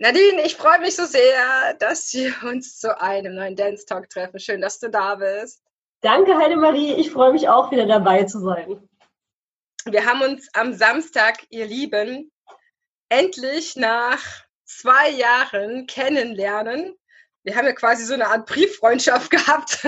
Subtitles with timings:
[0.00, 4.38] Nadine, ich freue mich so sehr, dass wir uns zu einem neuen Dance Talk treffen.
[4.38, 5.60] Schön, dass du da bist.
[6.02, 6.94] Danke, Heidemarie.
[6.94, 8.88] Ich freue mich auch wieder dabei zu sein.
[9.86, 12.30] Wir haben uns am Samstag, ihr Lieben,
[13.08, 14.22] endlich nach
[14.64, 16.94] zwei Jahren kennenlernen.
[17.42, 19.84] Wir haben ja quasi so eine Art Brieffreundschaft gehabt.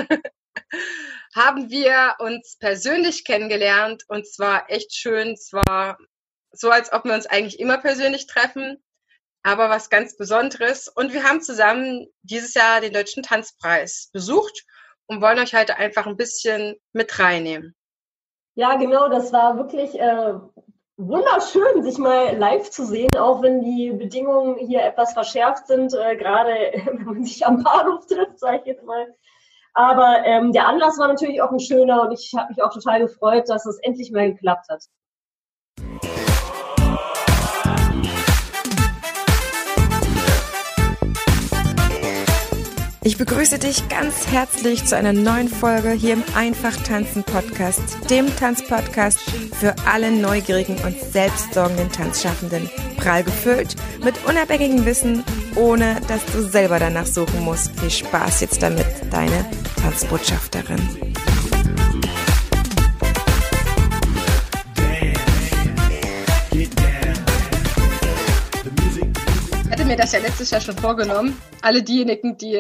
[1.37, 5.35] haben wir uns persönlich kennengelernt und zwar echt schön.
[5.35, 5.99] Es war
[6.51, 8.83] so, als ob wir uns eigentlich immer persönlich treffen,
[9.43, 10.89] aber was ganz Besonderes.
[10.89, 14.65] Und wir haben zusammen dieses Jahr den Deutschen Tanzpreis besucht
[15.07, 17.75] und wollen euch heute einfach ein bisschen mit reinnehmen.
[18.55, 20.35] Ja, genau, das war wirklich äh,
[20.97, 26.17] wunderschön, sich mal live zu sehen, auch wenn die Bedingungen hier etwas verschärft sind, äh,
[26.17, 26.51] gerade
[26.85, 29.07] wenn man sich am Bahnhof trifft, sage ich jetzt mal.
[29.73, 33.01] Aber ähm, der Anlass war natürlich auch ein schöner und ich habe mich auch total
[33.01, 34.85] gefreut, dass es endlich mal geklappt hat.
[43.03, 48.27] Ich begrüße dich ganz herzlich zu einer neuen Folge hier im Einfach Tanzen Podcast, dem
[48.37, 49.19] Tanzpodcast
[49.59, 52.69] für alle neugierigen und selbstsorgenden Tanzschaffenden.
[52.99, 55.25] Prall gefüllt mit unabhängigem Wissen,
[55.57, 57.75] ohne dass du selber danach suchen musst.
[57.81, 59.47] Viel Spaß jetzt damit, deine
[59.81, 61.11] Tanzbotschafterin.
[69.87, 71.37] Mir das ja letztes Jahr schon vorgenommen.
[71.63, 72.55] Alle diejenigen, die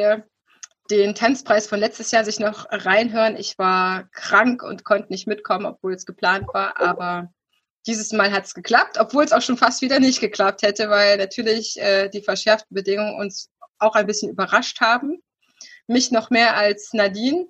[0.91, 3.37] den Tanzpreis von letztes Jahr sich noch reinhören.
[3.37, 6.81] Ich war krank und konnte nicht mitkommen, obwohl es geplant war.
[6.81, 7.33] Aber
[7.87, 11.17] dieses Mal hat es geklappt, obwohl es auch schon fast wieder nicht geklappt hätte, weil
[11.17, 15.23] natürlich äh, die verschärften Bedingungen uns auch ein bisschen überrascht haben.
[15.87, 17.47] Mich noch mehr als Nadine.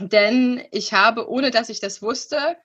[0.00, 2.56] Denn ich habe, ohne dass ich das wusste,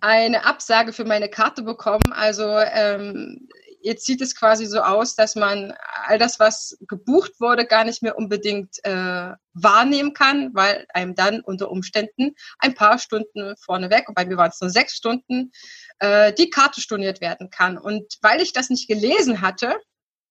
[0.00, 2.12] eine Absage für meine Karte bekommen.
[2.12, 3.48] Also ähm,
[3.88, 5.74] jetzt sieht es quasi so aus, dass man
[6.06, 11.40] all das, was gebucht wurde, gar nicht mehr unbedingt äh, wahrnehmen kann, weil einem dann
[11.40, 15.52] unter Umständen ein paar Stunden vorneweg, bei mir waren es nur sechs Stunden,
[16.00, 17.78] äh, die Karte storniert werden kann.
[17.78, 19.74] Und weil ich das nicht gelesen hatte,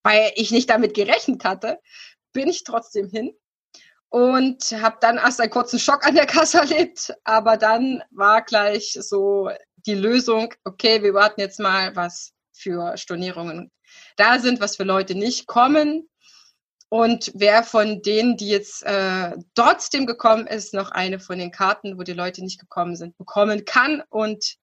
[0.04, 1.80] weil ich nicht damit gerechnet hatte,
[2.34, 3.34] bin ich trotzdem hin
[4.10, 8.96] und habe dann erst einen kurzen Schock an der Kasse erlebt, aber dann war gleich
[9.02, 9.50] so
[9.88, 13.72] die Lösung, okay, wir warten jetzt mal, was für Stornierungen
[14.16, 16.10] da sind, was für Leute nicht kommen.
[16.90, 21.98] Und wer von denen, die jetzt äh, trotzdem gekommen ist, noch eine von den Karten,
[21.98, 24.04] wo die Leute nicht gekommen sind, bekommen kann.
[24.10, 24.56] Und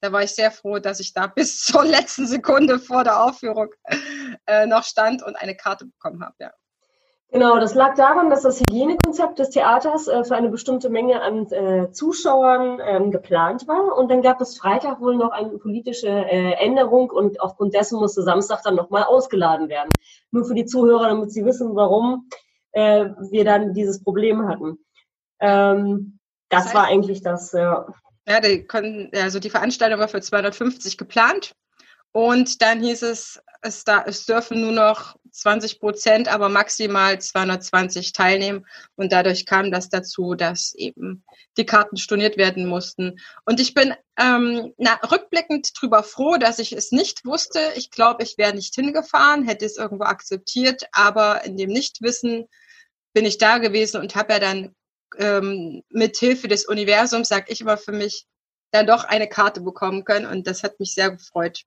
[0.00, 3.68] da war ich sehr froh, dass ich da bis zur letzten Sekunde vor der Aufführung
[4.46, 6.34] äh, noch stand und eine Karte bekommen habe.
[6.38, 6.52] Ja.
[7.30, 11.46] Genau, das lag daran, dass das Hygienekonzept des Theaters äh, für eine bestimmte Menge an
[11.52, 13.98] äh, Zuschauern ähm, geplant war.
[13.98, 18.22] Und dann gab es Freitag wohl noch eine politische äh, Änderung und aufgrund dessen musste
[18.22, 19.90] Samstag dann nochmal ausgeladen werden.
[20.30, 22.30] Nur für die Zuhörer, damit sie wissen, warum
[22.72, 24.78] äh, wir dann dieses Problem hatten.
[25.38, 26.18] Ähm,
[26.48, 27.86] das, das heißt, war eigentlich das, ja.
[28.42, 31.52] Die können, also die Veranstaltung war für 250 geplant.
[32.12, 38.12] Und dann hieß es, es, da, es dürfen nur noch 20 Prozent, aber maximal 220
[38.12, 38.66] teilnehmen.
[38.96, 41.24] Und dadurch kam das dazu, dass eben
[41.56, 43.18] die Karten storniert werden mussten.
[43.44, 47.60] Und ich bin ähm, na, rückblickend drüber froh, dass ich es nicht wusste.
[47.76, 52.46] Ich glaube, ich wäre nicht hingefahren, hätte es irgendwo akzeptiert, aber in dem Nichtwissen
[53.12, 54.74] bin ich da gewesen und habe ja dann
[55.16, 58.26] ähm, mit Hilfe des Universums, sag ich immer für mich,
[58.70, 60.26] dann doch eine Karte bekommen können.
[60.26, 61.62] Und das hat mich sehr gefreut,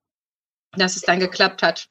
[0.73, 1.87] dass es dann geklappt hat.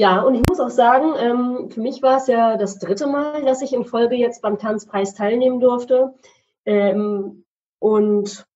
[0.00, 3.44] Ja, und ich muss auch sagen, ähm, für mich war es ja das dritte Mal,
[3.44, 6.14] dass ich in Folge jetzt beim Tanzpreis teilnehmen durfte.
[6.64, 7.44] Ähm,
[7.78, 8.46] und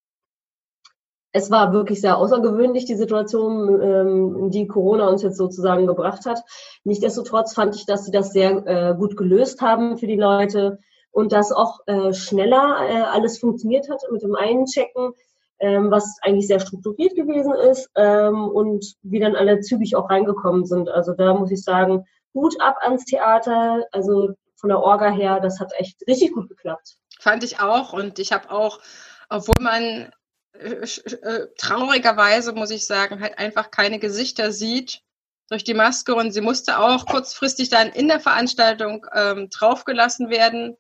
[1.33, 6.43] es war wirklich sehr außergewöhnlich, die Situation, ähm, die Corona uns jetzt sozusagen gebracht hat.
[6.83, 10.79] Nichtsdestotrotz fand ich, dass sie das sehr äh, gut gelöst haben für die Leute
[11.11, 15.13] und dass auch äh, schneller äh, alles funktioniert hat mit dem Einchecken
[15.61, 20.65] ähm, was eigentlich sehr strukturiert gewesen ist ähm, und wie dann alle zügig auch reingekommen
[20.67, 20.89] sind.
[20.89, 25.61] Also da muss ich sagen, Hut ab ans Theater, also von der Orga her, das
[25.61, 26.97] hat echt richtig gut geklappt.
[27.21, 28.81] Fand ich auch und ich habe auch,
[29.29, 30.11] obwohl man
[30.53, 35.01] äh, äh, traurigerweise, muss ich sagen, halt einfach keine Gesichter sieht
[35.49, 40.77] durch die Maske und sie musste auch kurzfristig dann in der Veranstaltung ähm, draufgelassen werden,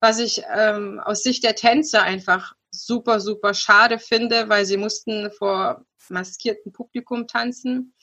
[0.00, 2.54] was ich ähm, aus Sicht der Tänzer einfach
[2.86, 7.94] super, super schade finde, weil sie mussten vor maskiertem Publikum tanzen.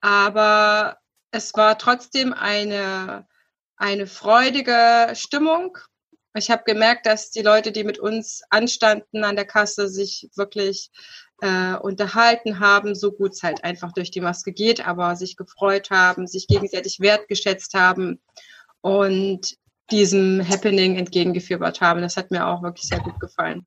[0.00, 0.98] Aber
[1.30, 3.26] es war trotzdem eine,
[3.76, 5.76] eine freudige Stimmung.
[6.34, 10.90] Ich habe gemerkt, dass die Leute, die mit uns anstanden an der Kasse, sich wirklich
[11.40, 15.90] äh, unterhalten haben, so gut es halt einfach durch die Maske geht, aber sich gefreut
[15.90, 18.20] haben, sich gegenseitig wertgeschätzt haben
[18.80, 19.56] und
[19.90, 22.02] diesem Happening entgegengefiebert haben.
[22.02, 23.66] Das hat mir auch wirklich sehr gut gefallen.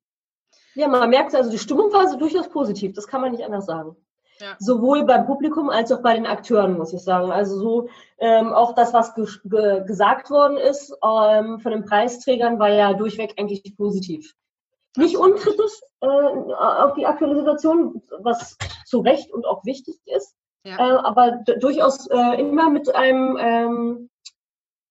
[0.76, 3.66] Ja, man merkt also, die Stimmung war so durchaus positiv, das kann man nicht anders
[3.66, 3.96] sagen.
[4.40, 4.56] Ja.
[4.58, 7.32] Sowohl beim Publikum als auch bei den Akteuren, muss ich sagen.
[7.32, 12.58] Also so ähm, auch das, was ge ge gesagt worden ist ähm, von den Preisträgern,
[12.58, 14.34] war ja durchweg eigentlich positiv.
[14.98, 20.78] Nicht unkritisch äh, auf die aktuelle Situation, was zu Recht und auch wichtig ist, ja.
[20.78, 24.10] äh, aber durchaus äh, immer mit einem ähm,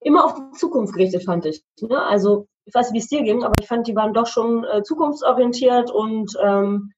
[0.00, 1.64] immer auf die Zukunft gerichtet, fand ich.
[1.80, 2.00] Ne?
[2.00, 4.64] Also ich weiß nicht, wie es dir ging, aber ich fand, die waren doch schon
[4.64, 6.92] äh, zukunftsorientiert und ähm,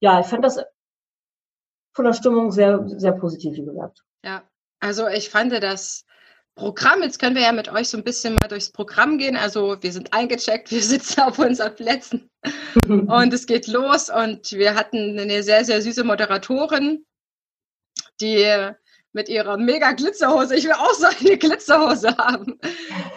[0.00, 0.60] ja, ich fand das
[1.94, 4.02] von der Stimmung sehr, sehr positiv, wie gesagt.
[4.24, 4.42] Ja,
[4.80, 6.04] also ich fand das
[6.54, 9.36] Programm, jetzt können wir ja mit euch so ein bisschen mal durchs Programm gehen.
[9.36, 12.30] Also wir sind eingecheckt, wir sitzen auf unseren Plätzen
[12.86, 17.04] und es geht los und wir hatten eine sehr, sehr süße Moderatorin,
[18.20, 18.72] die
[19.12, 22.60] mit ihrer mega Glitzerhose, ich will auch so eine Glitzerhose haben,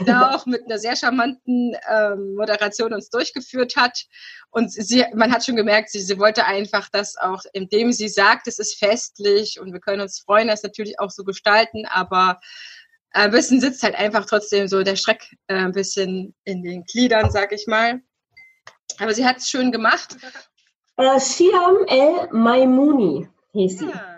[0.06, 4.06] da auch mit einer sehr charmanten ähm, Moderation uns durchgeführt hat.
[4.50, 8.48] Und sie, man hat schon gemerkt, sie, sie wollte einfach das auch, indem sie sagt,
[8.48, 12.40] es ist festlich und wir können uns freuen, das natürlich auch so gestalten, aber
[13.12, 17.30] ein bisschen sitzt halt einfach trotzdem so der Schreck äh, ein bisschen in den Gliedern,
[17.30, 18.02] sag ich mal.
[19.00, 20.18] Aber sie hat es schön gemacht.
[20.98, 23.90] Äh, Shiam El Maimuni hieß sie.
[23.90, 24.13] Ja.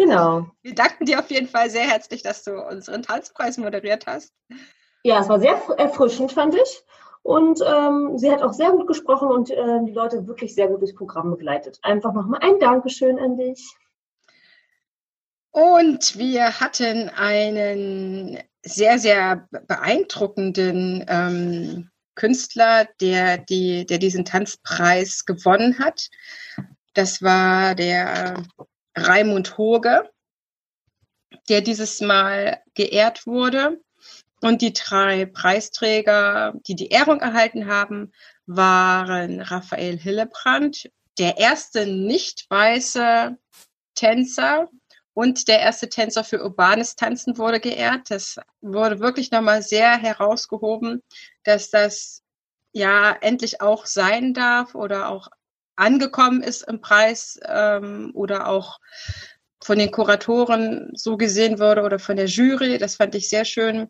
[0.00, 0.46] Genau.
[0.62, 4.32] Wir danken dir auf jeden Fall sehr herzlich, dass du unseren Tanzpreis moderiert hast.
[5.02, 6.82] Ja, es war sehr erfrischend, fand ich.
[7.22, 10.80] Und ähm, sie hat auch sehr gut gesprochen und äh, die Leute wirklich sehr gut
[10.80, 11.78] durchs Programm begleitet.
[11.82, 13.76] Einfach nochmal ein Dankeschön an dich.
[15.50, 25.78] Und wir hatten einen sehr, sehr beeindruckenden ähm, Künstler, der, die, der diesen Tanzpreis gewonnen
[25.78, 26.08] hat.
[26.94, 28.44] Das war der
[28.96, 30.10] Raimund Hoge,
[31.48, 33.80] der dieses Mal geehrt wurde.
[34.42, 38.12] Und die drei Preisträger, die die Ehrung erhalten haben,
[38.46, 43.36] waren Raphael Hillebrand, der erste nicht weiße
[43.94, 44.70] Tänzer
[45.12, 48.10] und der erste Tänzer für urbanes Tanzen wurde geehrt.
[48.10, 51.02] Das wurde wirklich nochmal sehr herausgehoben,
[51.44, 52.22] dass das
[52.72, 55.28] ja endlich auch sein darf oder auch
[55.76, 58.78] angekommen ist im Preis ähm, oder auch
[59.62, 62.78] von den Kuratoren so gesehen wurde oder von der Jury.
[62.78, 63.88] Das fand ich sehr schön.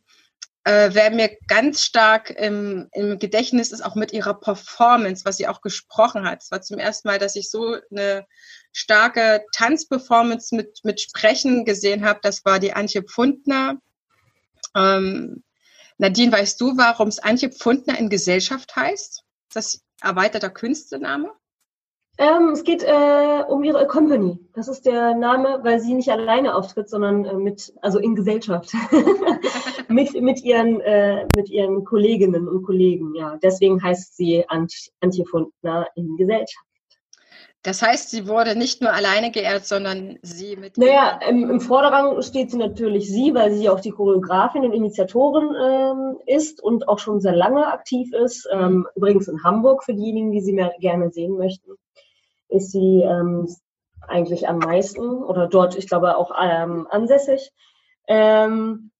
[0.64, 5.48] Äh, wer mir ganz stark im, im Gedächtnis ist, auch mit ihrer Performance, was sie
[5.48, 6.42] auch gesprochen hat.
[6.42, 8.26] Es war zum ersten Mal, dass ich so eine
[8.72, 12.20] starke Tanzperformance mit, mit Sprechen gesehen habe.
[12.22, 13.80] Das war die Antje Pfundner.
[14.74, 15.44] Ähm,
[15.96, 19.22] Nadine, weißt du, warum es Antje Pfundner in Gesellschaft heißt?
[19.52, 21.32] Das erweiterter Künstlername?
[22.20, 24.38] Ähm, es geht äh, um ihre Company.
[24.52, 28.74] Das ist der Name, weil sie nicht alleine auftritt, sondern äh, mit, also in Gesellschaft.
[29.88, 33.38] mit, mit, ihren, äh, mit ihren Kolleginnen und Kollegen, ja.
[33.42, 36.66] Deswegen heißt sie Ant Antje Fundner in Gesellschaft.
[37.62, 40.76] Das heißt, sie wurde nicht nur alleine geehrt, sondern sie mit.
[40.76, 45.54] Naja, im, im Vorderrang steht sie natürlich sie, weil sie auch die Choreografin und Initiatorin
[45.58, 48.46] ähm, ist und auch schon sehr lange aktiv ist.
[48.52, 51.70] Ähm, übrigens in Hamburg für diejenigen, die sie mehr gerne sehen möchten
[52.50, 53.48] ist sie ähm,
[54.06, 57.52] eigentlich am meisten oder dort, ich glaube, auch ähm, ansässig.
[58.08, 58.90] Ähm,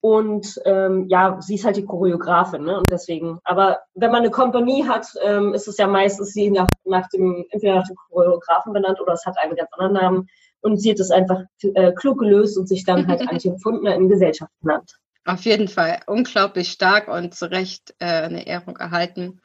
[0.00, 2.76] und ähm, ja, sie ist halt die Choreografin, ne?
[2.76, 6.68] Und deswegen, aber wenn man eine Kompanie hat, ähm, ist es ja meistens sie nach,
[6.84, 10.28] nach dem, entweder nach dem Choreografen benannt oder es hat einen ganz anderen Namen.
[10.60, 14.08] Und sie hat es einfach äh, klug gelöst und sich dann halt Antje Pfundner in
[14.08, 14.92] Gesellschaft genannt.
[15.24, 19.40] Auf jeden Fall unglaublich stark und zu Recht äh, eine Ehrung erhalten.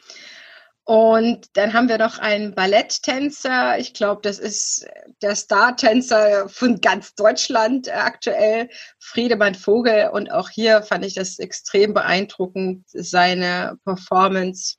[0.87, 3.77] Und dann haben wir noch einen Balletttänzer.
[3.77, 4.87] Ich glaube, das ist
[5.21, 10.11] der Star-Tänzer von ganz Deutschland aktuell, Friedemann Vogel.
[10.13, 14.77] Und auch hier fand ich das extrem beeindruckend, seine Performance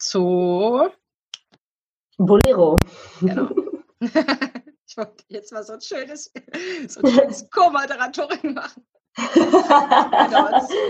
[0.00, 0.88] zu
[2.18, 2.76] Bolero.
[3.20, 3.48] Genau.
[4.00, 6.32] ich wollte jetzt mal so ein schönes,
[6.88, 8.84] so ein schönes Co-Moderatoring machen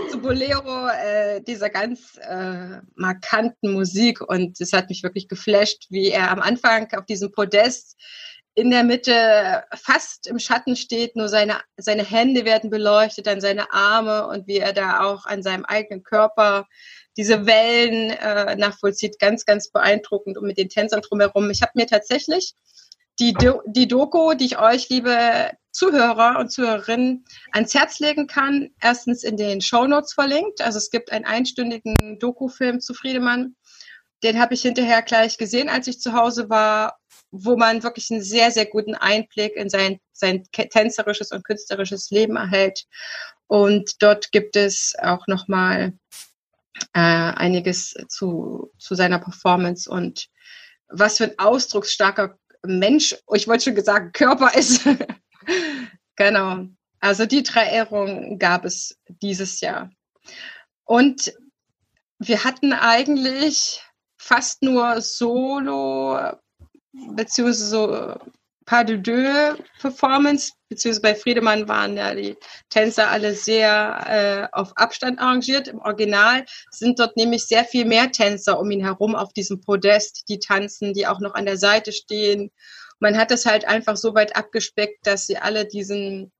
[0.09, 4.21] zu Bolero, äh, dieser ganz äh, markanten Musik.
[4.21, 7.97] Und es hat mich wirklich geflasht, wie er am Anfang auf diesem Podest
[8.53, 13.71] in der Mitte fast im Schatten steht, nur seine, seine Hände werden beleuchtet, dann seine
[13.71, 16.67] Arme und wie er da auch an seinem eigenen Körper
[17.17, 19.19] diese Wellen äh, nachvollzieht.
[19.19, 21.49] Ganz, ganz beeindruckend und mit den Tänzern drumherum.
[21.49, 22.53] Ich habe mir tatsächlich
[23.21, 28.71] die, Do die Doku, die ich euch, liebe Zuhörer und Zuhörerinnen, ans Herz legen kann,
[28.81, 30.59] erstens in den Show Notes verlinkt.
[30.61, 33.55] Also es gibt einen einstündigen Dokufilm zu Friedemann.
[34.23, 36.99] den habe ich hinterher gleich gesehen, als ich zu Hause war,
[37.31, 42.35] wo man wirklich einen sehr, sehr guten Einblick in sein, sein tänzerisches und künstlerisches Leben
[42.35, 42.85] erhält.
[43.47, 45.93] Und dort gibt es auch nochmal
[46.93, 50.27] äh, einiges zu, zu seiner Performance und
[50.87, 54.81] was für ein ausdrucksstarker Mensch, ich wollte schon gesagt, Körper ist.
[56.15, 56.65] genau.
[56.99, 59.89] Also die drei Ehrungen gab es dieses Jahr.
[60.85, 61.33] Und
[62.19, 63.81] wir hatten eigentlich
[64.19, 66.19] fast nur Solo
[66.93, 68.15] beziehungsweise so
[68.71, 72.37] Pas de deux Performance, beziehungsweise bei Friedemann waren ja die
[72.69, 75.67] Tänzer alle sehr äh, auf Abstand arrangiert.
[75.67, 80.23] Im Original sind dort nämlich sehr viel mehr Tänzer um ihn herum auf diesem Podest,
[80.29, 82.49] die tanzen, die auch noch an der Seite stehen.
[83.01, 86.31] Man hat es halt einfach so weit abgespeckt, dass sie alle diesen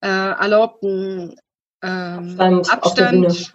[0.00, 1.36] äh, erlaubten
[1.82, 3.54] ähm, Abstand, Abstand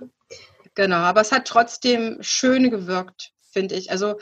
[0.76, 3.90] genau, aber es hat trotzdem schön gewirkt, finde ich.
[3.90, 4.20] Also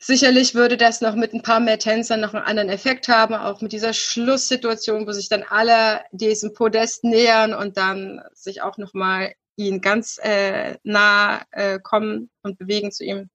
[0.00, 3.60] Sicherlich würde das noch mit ein paar mehr Tänzern noch einen anderen Effekt haben, auch
[3.60, 9.34] mit dieser Schlusssituation, wo sich dann alle diesem Podest nähern und dann sich auch nochmal
[9.56, 13.28] ihn ganz äh, nah äh, kommen und bewegen zu ihm.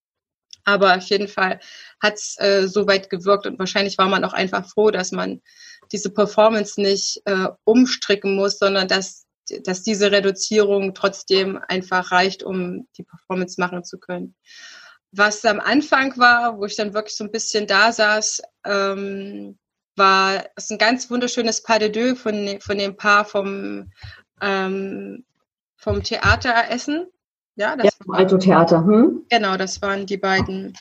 [0.63, 1.59] Aber auf jeden Fall
[2.01, 5.41] hat es äh, so weit gewirkt und wahrscheinlich war man auch einfach froh, dass man
[5.91, 9.25] diese Performance nicht äh, umstricken muss, sondern dass,
[9.65, 14.33] dass diese Reduzierung trotzdem einfach reicht, um die Performance machen zu können
[15.15, 19.57] was am Anfang war, wo ich dann wirklich so ein bisschen da saß, ähm,
[19.95, 23.91] war es ein ganz wunderschönes Pas de deux von, von dem Paar vom,
[24.41, 25.23] ähm,
[25.77, 27.07] vom Theater Essen.
[27.55, 28.83] Ja, das ja, Alto Theater.
[28.83, 29.25] Hm?
[29.29, 30.73] Genau, das waren die beiden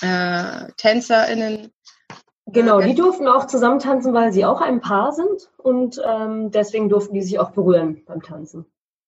[0.00, 1.70] äh, TänzerInnen.
[2.46, 6.88] Genau, die durften auch zusammen tanzen, weil sie auch ein Paar sind und ähm, deswegen
[6.88, 8.66] durften die sich auch berühren beim Tanzen.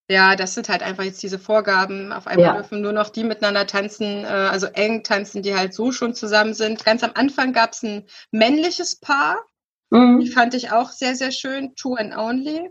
[0.08, 2.12] Ja, das sind halt einfach jetzt diese Vorgaben.
[2.12, 2.54] Auf einmal ja.
[2.54, 6.54] dürfen nur noch die miteinander tanzen, äh, also eng tanzen, die halt so schon zusammen
[6.54, 6.84] sind.
[6.84, 9.44] Ganz am Anfang gab es ein männliches Paar.
[9.90, 10.20] Mhm.
[10.20, 11.74] Die fand ich auch sehr, sehr schön.
[11.74, 12.70] Two and Only.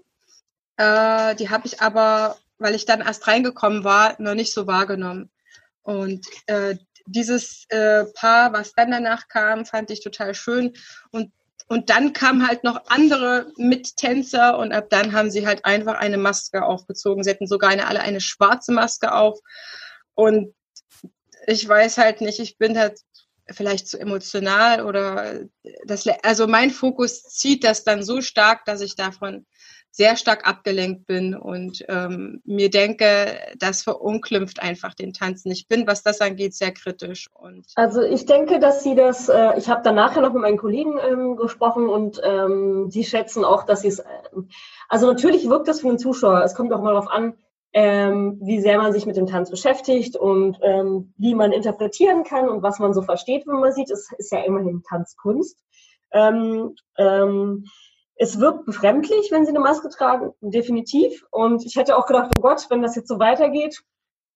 [0.78, 5.30] Äh, die habe ich aber, weil ich dann erst reingekommen war, noch nicht so wahrgenommen.
[5.82, 10.74] Und äh, dieses äh, Paar, was dann danach kam, fand ich total schön.
[11.12, 11.32] Und
[11.68, 16.18] und dann kamen halt noch andere Mittänzer und ab dann haben sie halt einfach eine
[16.18, 17.24] Maske aufgezogen.
[17.24, 19.40] Sie hatten sogar eine, alle eine schwarze Maske auf.
[20.14, 20.54] Und
[21.48, 23.00] ich weiß halt nicht, ich bin halt
[23.50, 25.42] vielleicht zu emotional oder
[25.86, 29.46] das, also mein Fokus zieht das dann so stark, dass ich davon
[29.96, 35.52] sehr stark abgelenkt bin und ähm, mir denke, das verunglimpft einfach den Tanzen.
[35.52, 37.30] Ich bin, was das angeht, sehr kritisch.
[37.34, 40.58] Und also ich denke, dass Sie das, äh, ich habe dann nachher noch mit meinen
[40.58, 44.04] Kollegen ähm, gesprochen und ähm, die schätzen auch, dass Sie es, äh,
[44.90, 46.44] also natürlich wirkt das für den Zuschauer.
[46.44, 47.36] Es kommt auch mal darauf an,
[47.72, 52.50] ähm, wie sehr man sich mit dem Tanz beschäftigt und ähm, wie man interpretieren kann
[52.50, 53.92] und was man so versteht, wenn man sieht.
[53.92, 55.58] Es ist ja immerhin Tanzkunst.
[56.12, 57.66] Ähm, ähm,
[58.18, 61.26] es wirkt befremdlich, wenn sie eine Maske tragen, definitiv.
[61.32, 63.82] Und ich hätte auch gedacht, oh Gott, wenn das jetzt so weitergeht,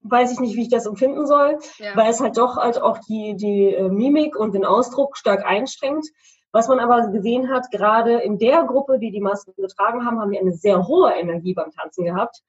[0.01, 1.95] weiß ich nicht, wie ich das empfinden soll, ja.
[1.95, 6.05] weil es halt doch halt auch die, die äh, Mimik und den Ausdruck stark einstrengt.
[6.51, 10.31] Was man aber gesehen hat, gerade in der Gruppe, die die Masken getragen haben, haben
[10.31, 12.41] die eine sehr hohe Energie beim Tanzen gehabt.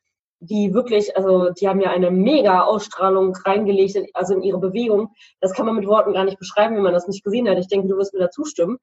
[0.43, 5.13] Die wirklich, also die haben ja eine mega Ausstrahlung reingelegt, also in ihre Bewegung.
[5.41, 7.59] Das kann man mit Worten gar nicht beschreiben, wenn man das nicht gesehen hat.
[7.59, 8.79] Ich denke, du wirst mir da zustimmen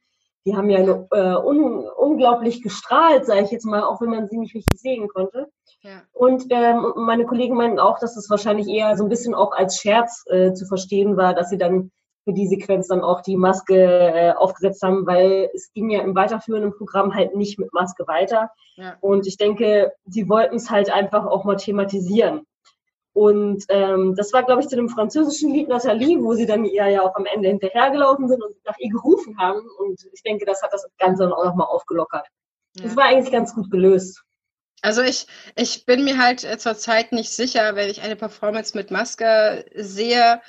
[0.47, 4.37] die haben ja äh, un, unglaublich gestrahlt, sage ich jetzt mal, auch wenn man sie
[4.37, 5.47] nicht richtig sehen konnte.
[5.81, 6.03] Ja.
[6.13, 9.77] Und ähm, meine Kollegen meinten auch, dass es wahrscheinlich eher so ein bisschen auch als
[9.77, 11.91] Scherz äh, zu verstehen war, dass sie dann
[12.23, 16.15] für die Sequenz dann auch die Maske äh, aufgesetzt haben, weil es ging ja im
[16.15, 18.49] weiterführenden Programm halt nicht mit Maske weiter.
[18.77, 18.95] Ja.
[19.01, 22.45] Und ich denke, sie wollten es halt einfach auch mal thematisieren.
[23.17, 26.85] Und ähm, das war, glaube ich, zu dem französischen Lied Nathalie, wo sie dann ihr
[26.85, 29.63] ja auch am Ende hinterhergelaufen sind und nach ihr gerufen haben.
[29.79, 32.27] Und ich denke, das hat das Ganze dann auch nochmal aufgelockert.
[32.75, 32.83] Ja.
[32.83, 34.23] Das war eigentlich ganz gut gelöst.
[34.83, 38.91] Also ich, ich bin mir halt äh, zurzeit nicht sicher, wenn ich eine Performance mit
[38.91, 40.39] Maske sehe,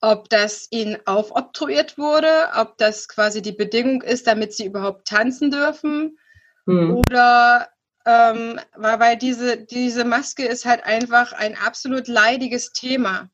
[0.00, 5.50] ob das ihnen aufobtruiert wurde, ob das quasi die Bedingung ist, damit sie überhaupt tanzen
[5.50, 6.20] dürfen.
[6.66, 6.98] Hm.
[6.98, 7.66] Oder
[8.06, 13.30] ähm, weil, weil diese, diese Maske ist halt einfach ein absolut leidiges Thema.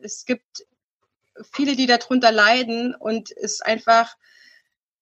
[0.00, 0.66] Es gibt
[1.52, 4.16] viele, die darunter leiden und es einfach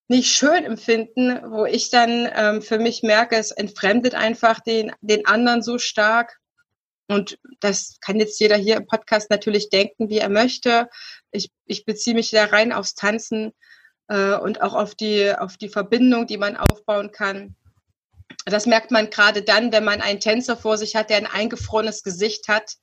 [0.08, 5.26] nicht schön empfinden, wo ich dann ähm, für mich merke, es entfremdet einfach den, den
[5.26, 6.38] anderen so stark.
[7.08, 10.88] Und das kann jetzt jeder hier im Podcast natürlich denken, wie er möchte.
[11.30, 13.52] Ich, ich beziehe mich da rein aufs Tanzen
[14.08, 17.54] äh, und auch auf die, auf die Verbindung, die man aufbauen kann.
[18.44, 22.02] Das merkt man gerade dann, wenn man einen Tänzer vor sich hat, der ein eingefrorenes
[22.02, 22.74] Gesicht hat.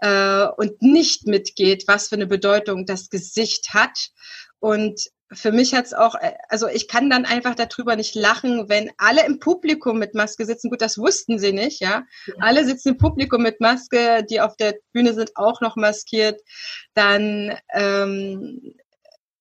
[0.00, 4.10] äh, und nicht mitgeht, was für eine Bedeutung das Gesicht hat.
[4.58, 5.00] Und
[5.32, 9.24] für mich hat's auch, äh, also ich kann dann einfach darüber nicht lachen, wenn alle
[9.26, 10.70] im Publikum mit Maske sitzen.
[10.70, 12.04] Gut, das wussten sie nicht, ja.
[12.26, 12.34] ja.
[12.40, 16.40] Alle sitzen im Publikum mit Maske, die auf der Bühne sind auch noch maskiert.
[16.94, 18.74] Dann, ähm,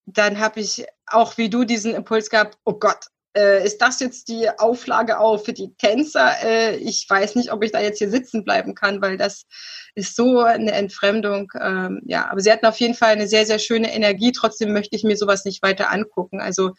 [0.06, 4.30] dann habe ich auch wie du diesen Impuls gehabt, oh Gott, äh, ist das jetzt
[4.30, 6.34] die Auflage auch für die Tänzer?
[6.44, 9.46] Äh, ich weiß nicht, ob ich da jetzt hier sitzen bleiben kann, weil das
[9.94, 11.52] ist so eine Entfremdung.
[11.60, 14.32] Ähm, ja, aber sie hatten auf jeden Fall eine sehr, sehr schöne Energie.
[14.32, 16.40] Trotzdem möchte ich mir sowas nicht weiter angucken.
[16.40, 16.74] Also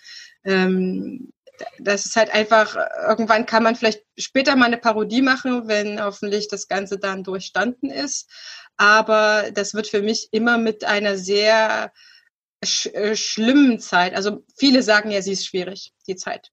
[0.45, 1.31] ähm,
[1.79, 2.77] das ist halt einfach,
[3.09, 7.91] irgendwann kann man vielleicht später mal eine Parodie machen, wenn hoffentlich das Ganze dann durchstanden
[7.91, 8.31] ist.
[8.77, 11.93] Aber das wird für mich immer mit einer sehr
[12.67, 14.15] sch äh, schlimmen Zeit.
[14.15, 16.51] Also viele sagen ja, sie ist schwierig, die Zeit.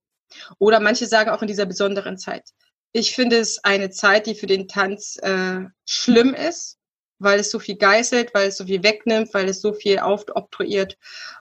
[0.59, 2.49] Oder manche sagen auch in dieser besonderen Zeit.
[2.91, 6.77] Ich finde es eine Zeit, die für den Tanz äh, schlimm ist,
[7.19, 10.97] weil es so viel geißelt, weil es so viel wegnimmt, weil es so viel aufoktroyiert.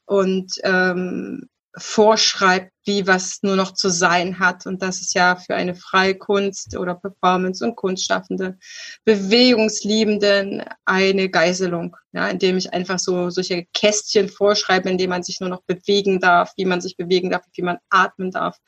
[0.07, 4.67] Und ähm, vorschreibt, wie was nur noch zu sein hat.
[4.67, 8.59] Und das ist ja für eine freie Kunst oder Performance und Kunstschaffende,
[9.05, 15.51] Bewegungsliebenden eine Geiselung, ja, indem ich einfach so solche Kästchen vorschreibe, indem man sich nur
[15.51, 18.59] noch bewegen darf, wie man sich bewegen darf, wie man atmen darf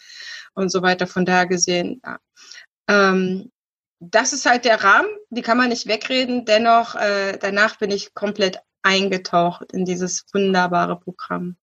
[0.55, 1.07] und so weiter.
[1.07, 2.19] Von daher gesehen, ja.
[2.89, 3.51] Ähm,
[4.01, 6.45] das ist halt der Rahmen, die kann man nicht wegreden.
[6.45, 11.57] Dennoch, äh, danach bin ich komplett eingetaucht in dieses wunderbare Programm.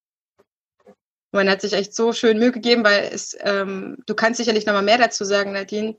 [1.32, 4.84] Man hat sich echt so schön Mühe gegeben, weil es, ähm, du kannst sicherlich nochmal
[4.84, 5.98] mehr dazu sagen, Nadine.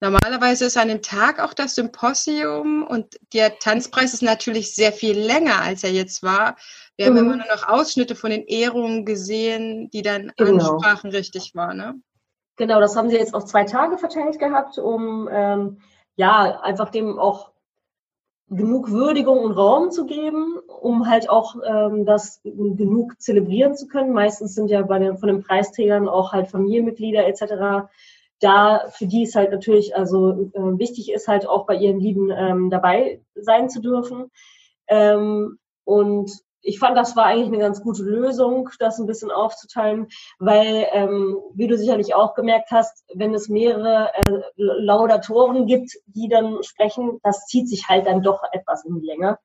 [0.00, 5.16] Normalerweise ist an dem Tag auch das Symposium und der Tanzpreis ist natürlich sehr viel
[5.16, 6.56] länger, als er jetzt war.
[6.96, 7.16] Wir mhm.
[7.18, 10.72] haben immer nur noch Ausschnitte von den Ehrungen gesehen, die dann genau.
[10.72, 11.76] Ansprachen richtig waren.
[11.76, 12.00] Ne?
[12.56, 15.80] Genau, das haben sie jetzt auf zwei Tage verteilt gehabt, um ähm,
[16.16, 17.51] ja einfach dem auch
[18.56, 24.12] genug Würdigung und Raum zu geben, um halt auch ähm, das genug zelebrieren zu können.
[24.12, 27.88] Meistens sind ja bei den, von den Preisträgern auch halt Familienmitglieder etc.
[28.40, 32.30] Da für die es halt natürlich also äh, wichtig ist, halt auch bei ihren Lieben
[32.30, 34.30] ähm, dabei sein zu dürfen.
[34.88, 40.08] Ähm, und ich fand, das war eigentlich eine ganz gute Lösung, das ein bisschen aufzuteilen,
[40.38, 46.28] weil, ähm, wie du sicherlich auch gemerkt hast, wenn es mehrere äh, Laudatoren gibt, die
[46.28, 49.38] dann sprechen, das zieht sich halt dann doch etwas in die Länge.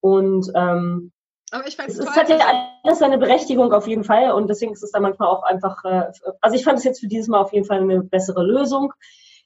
[0.00, 1.12] Und ähm,
[1.50, 2.38] aber ich fand es, es hat ja
[2.82, 6.10] alles seine Berechtigung auf jeden Fall und deswegen ist es dann manchmal auch einfach, äh,
[6.40, 8.92] also ich fand es jetzt für dieses Mal auf jeden Fall eine bessere Lösung.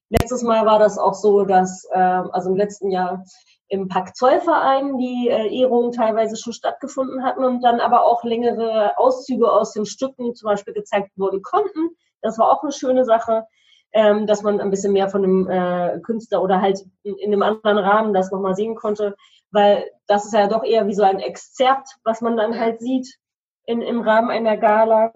[0.09, 3.25] Letztes Mal war das auch so, dass, äh, also im letzten Jahr
[3.73, 9.51] im Pack-Zollverein die äh, Ehrungen teilweise schon stattgefunden hatten und dann aber auch längere Auszüge
[9.51, 11.97] aus den Stücken zum Beispiel gezeigt wurden konnten.
[12.21, 13.47] Das war auch eine schöne Sache,
[13.95, 17.41] ähm, dass man ein bisschen mehr von dem äh, Künstler oder halt in, in einem
[17.41, 19.17] anderen Rahmen das nochmal sehen konnte,
[19.53, 23.17] weil das ist ja doch eher wie so ein Exzerpt, was man dann halt sieht
[23.65, 25.15] in, im Rahmen einer Gala.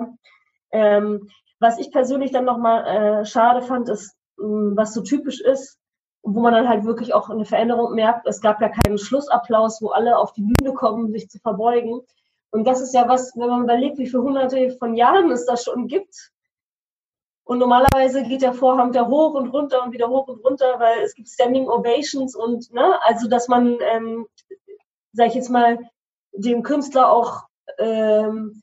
[0.72, 1.28] Ähm,
[1.60, 2.86] was ich persönlich dann nochmal
[3.20, 5.78] äh, schade fand, ist, mh, was so typisch ist,
[6.26, 8.26] wo man dann halt wirklich auch eine Veränderung merkt.
[8.26, 12.00] Es gab ja keinen Schlussapplaus, wo alle auf die Bühne kommen, sich zu verbeugen.
[12.50, 15.62] Und das ist ja was, wenn man überlegt, wie viele hunderte von Jahren es das
[15.62, 16.32] schon gibt.
[17.44, 20.98] Und normalerweise geht der Vorhang da hoch und runter und wieder hoch und runter, weil
[21.04, 24.26] es gibt Standing Ovations und, ne, also dass man, ähm,
[25.12, 25.78] sag ich jetzt mal,
[26.32, 27.44] dem Künstler auch
[27.78, 28.62] ähm,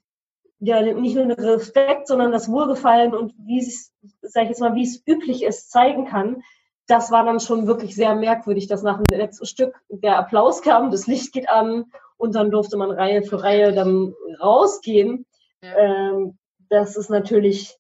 [0.60, 4.76] ja nicht nur den Respekt, sondern das Wohlgefallen und wie es, sag ich jetzt mal,
[4.76, 6.44] wie es üblich ist, zeigen kann
[6.88, 10.92] das war dann schon wirklich sehr merkwürdig, dass nach dem letzten Stück der Applaus kam,
[10.92, 11.86] das Licht geht an
[12.18, 15.26] und dann durfte man Reihe für Reihe dann rausgehen.
[15.62, 15.78] Ja.
[15.78, 16.38] Ähm,
[16.70, 17.78] das ist natürlich,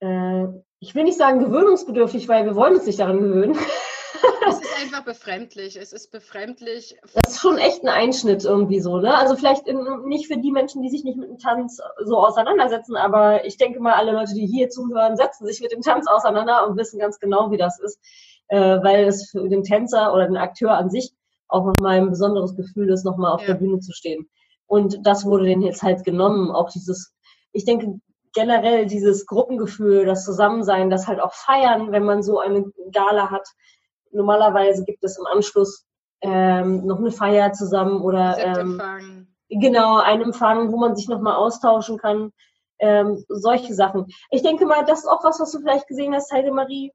[0.00, 0.46] äh,
[0.80, 3.56] ich will nicht sagen gewöhnungsbedürftig, weil wir wollen uns nicht daran gewöhnen.
[4.96, 5.76] Es ist einfach befremdlich.
[5.76, 6.96] Es ist befremdlich.
[7.14, 9.16] Das ist schon echt ein Einschnitt irgendwie so, ne?
[9.16, 12.96] Also vielleicht in, nicht für die Menschen, die sich nicht mit dem Tanz so auseinandersetzen,
[12.96, 16.66] aber ich denke mal, alle Leute, die hier zuhören, setzen sich mit dem Tanz auseinander
[16.66, 17.98] und wissen ganz genau, wie das ist
[18.48, 21.12] äh, weil es für den Tänzer oder den Akteur an sich
[21.48, 23.48] auch nochmal ein besonderes Gefühl ist, nochmal auf ja.
[23.48, 24.28] der Bühne zu stehen.
[24.66, 26.50] Und das wurde denen jetzt halt genommen.
[26.50, 27.14] Auch dieses,
[27.52, 28.00] ich denke
[28.34, 33.48] generell dieses Gruppengefühl, das Zusammensein, das halt auch feiern, wenn man so eine Gala hat.
[34.16, 35.84] Normalerweise gibt es im Anschluss
[36.22, 41.98] ähm, noch eine Feier zusammen oder ähm, genau ein Empfang, wo man sich nochmal austauschen
[41.98, 42.32] kann.
[42.78, 44.06] Ähm, solche Sachen.
[44.30, 46.92] Ich denke mal, das ist auch was, was du vielleicht gesehen hast, Heide Marie,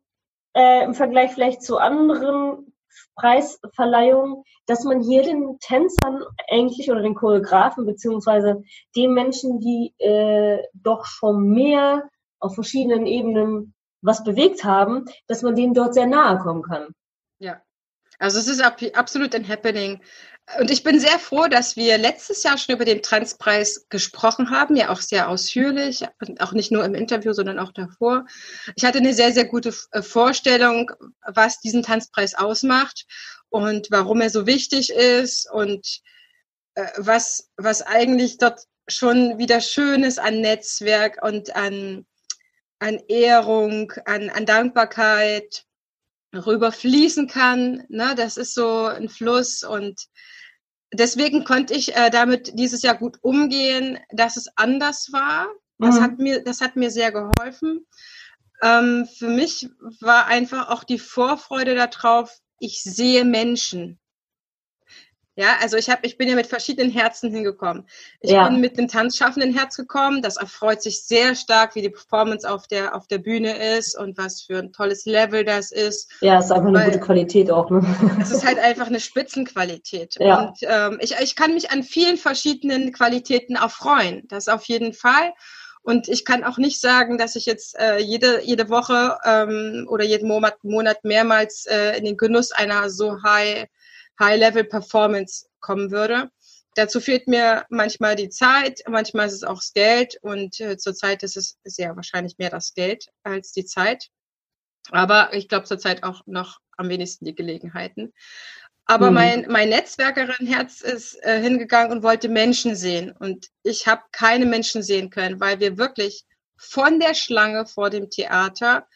[0.56, 2.74] äh, im Vergleich vielleicht zu anderen
[3.16, 8.64] Preisverleihungen, dass man hier den Tänzern eigentlich oder den Choreografen beziehungsweise
[8.96, 15.56] den Menschen, die äh, doch schon mehr auf verschiedenen Ebenen was bewegt haben, dass man
[15.56, 16.94] denen dort sehr nahe kommen kann.
[17.42, 17.60] Ja.
[18.20, 20.00] Also es ist absolut ein Happening.
[20.60, 24.76] Und ich bin sehr froh, dass wir letztes Jahr schon über den Transpreis gesprochen haben,
[24.76, 26.06] ja auch sehr ausführlich,
[26.40, 28.26] auch nicht nur im Interview, sondern auch davor.
[28.76, 30.92] Ich hatte eine sehr, sehr gute äh, Vorstellung,
[31.26, 33.06] was diesen Tanzpreis ausmacht
[33.50, 36.02] und warum er so wichtig ist und
[36.76, 42.06] äh, was, was eigentlich dort schon wieder schön ist an Netzwerk und an,
[42.78, 45.66] an Ehrung, an, an Dankbarkeit
[46.34, 47.84] rüberfließen kann.
[47.90, 48.14] Ne?
[48.16, 50.08] Das ist so ein Fluss und
[50.94, 55.48] deswegen konnte ich äh, damit dieses Jahr gut umgehen, dass es anders war.
[55.78, 56.04] Das mhm.
[56.04, 57.88] hat mir, das hat mir sehr geholfen.
[58.62, 64.00] Ähm, für mich war einfach auch die Vorfreude darauf, ich sehe Menschen.
[65.36, 67.88] Ja, also ich habe, ich bin ja mit verschiedenen Herzen hingekommen.
[68.20, 68.48] Ich ja.
[68.48, 70.22] bin mit einem tanzschaffenden Herz gekommen.
[70.22, 74.18] Das erfreut sich sehr stark, wie die Performance auf der auf der Bühne ist und
[74.18, 76.12] was für ein tolles Level das ist.
[76.20, 77.70] Ja, es ist einfach eine gute Qualität auch.
[77.70, 77.82] Ne?
[78.22, 80.18] Es ist halt einfach eine Spitzenqualität.
[80.20, 80.42] Ja.
[80.42, 84.24] Und ähm, ich, ich kann mich an vielen verschiedenen Qualitäten erfreuen.
[84.28, 85.32] Das auf jeden Fall.
[85.84, 90.04] Und ich kann auch nicht sagen, dass ich jetzt äh, jede, jede Woche ähm, oder
[90.04, 93.68] jeden Monat, Monat mehrmals äh, in den Genuss einer so high
[94.20, 96.30] High-Level-Performance kommen würde.
[96.76, 101.22] Dazu fehlt mir manchmal die Zeit, manchmal ist es auch das Geld und äh, zurzeit
[101.24, 104.08] ist es sehr wahrscheinlich mehr das Geld als die Zeit.
[104.90, 108.14] Aber ich glaube zurzeit auch noch am wenigsten die Gelegenheiten.
[108.86, 109.16] Aber mhm.
[109.16, 113.12] mein, mein Netzwerkerin-Herz ist äh, hingegangen und wollte Menschen sehen.
[113.12, 116.26] Und ich habe keine Menschen sehen können, weil wir wirklich
[116.58, 118.88] von der Schlange vor dem Theater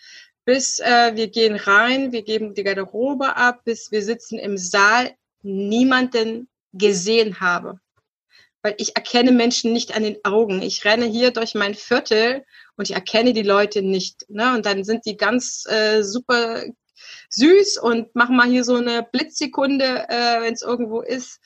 [0.45, 5.15] bis äh, wir gehen rein, wir geben die Garderobe ab, bis wir sitzen im Saal,
[5.41, 7.79] niemanden gesehen habe.
[8.61, 10.61] Weil ich erkenne Menschen nicht an den Augen.
[10.61, 12.45] Ich renne hier durch mein Viertel
[12.77, 14.29] und ich erkenne die Leute nicht.
[14.29, 14.55] Ne?
[14.55, 16.63] Und dann sind die ganz äh, super
[17.29, 21.39] süß und machen mal hier so eine Blitzsekunde, äh, wenn es irgendwo ist.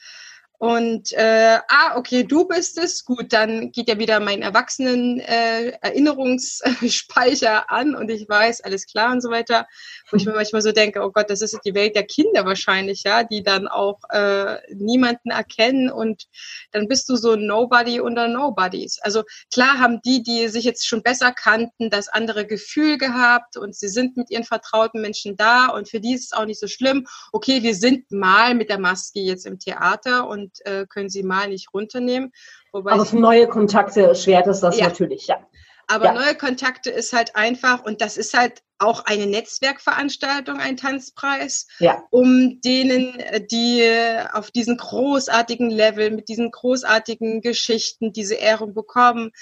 [0.60, 3.06] Und äh, ah, okay, du bist es.
[3.06, 9.10] Gut, dann geht ja wieder mein Erwachsenen äh, Erinnerungsspeicher an und ich weiß, alles klar
[9.12, 9.66] und so weiter.
[10.10, 13.04] Wo ich mir manchmal so denke, oh Gott, das ist die Welt der Kinder wahrscheinlich,
[13.04, 16.26] ja, die dann auch äh, niemanden erkennen und
[16.72, 18.98] dann bist du so Nobody unter Nobodies.
[19.00, 23.74] Also klar haben die, die sich jetzt schon besser kannten, das andere Gefühl gehabt und
[23.74, 26.66] sie sind mit ihren vertrauten Menschen da und für die ist es auch nicht so
[26.66, 27.06] schlimm.
[27.32, 31.22] Okay, wir sind mal mit der Maske jetzt im Theater und und äh, können sie
[31.22, 32.32] mal nicht runternehmen.
[32.72, 34.88] Wobei Aber für neue Kontakte schwert es das ja.
[34.88, 35.38] natürlich, ja.
[35.86, 36.12] Aber ja.
[36.12, 42.04] neue Kontakte ist halt einfach und das ist halt auch eine Netzwerkveranstaltung, ein Tanzpreis, ja.
[42.10, 43.84] um denen, äh, die
[44.32, 49.32] auf diesen großartigen Level, mit diesen großartigen Geschichten diese Ehrung bekommen,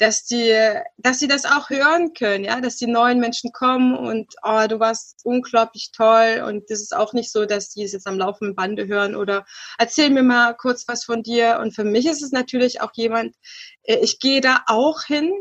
[0.00, 0.56] dass die,
[0.96, 4.80] dass sie das auch hören können, ja, dass die neuen Menschen kommen und oh, du
[4.80, 6.42] warst unglaublich toll.
[6.46, 9.44] Und das ist auch nicht so, dass die es jetzt am laufenden Bande hören oder
[9.78, 11.58] erzähl mir mal kurz was von dir.
[11.60, 13.36] Und für mich ist es natürlich auch jemand,
[13.82, 15.32] äh, ich gehe da auch hin,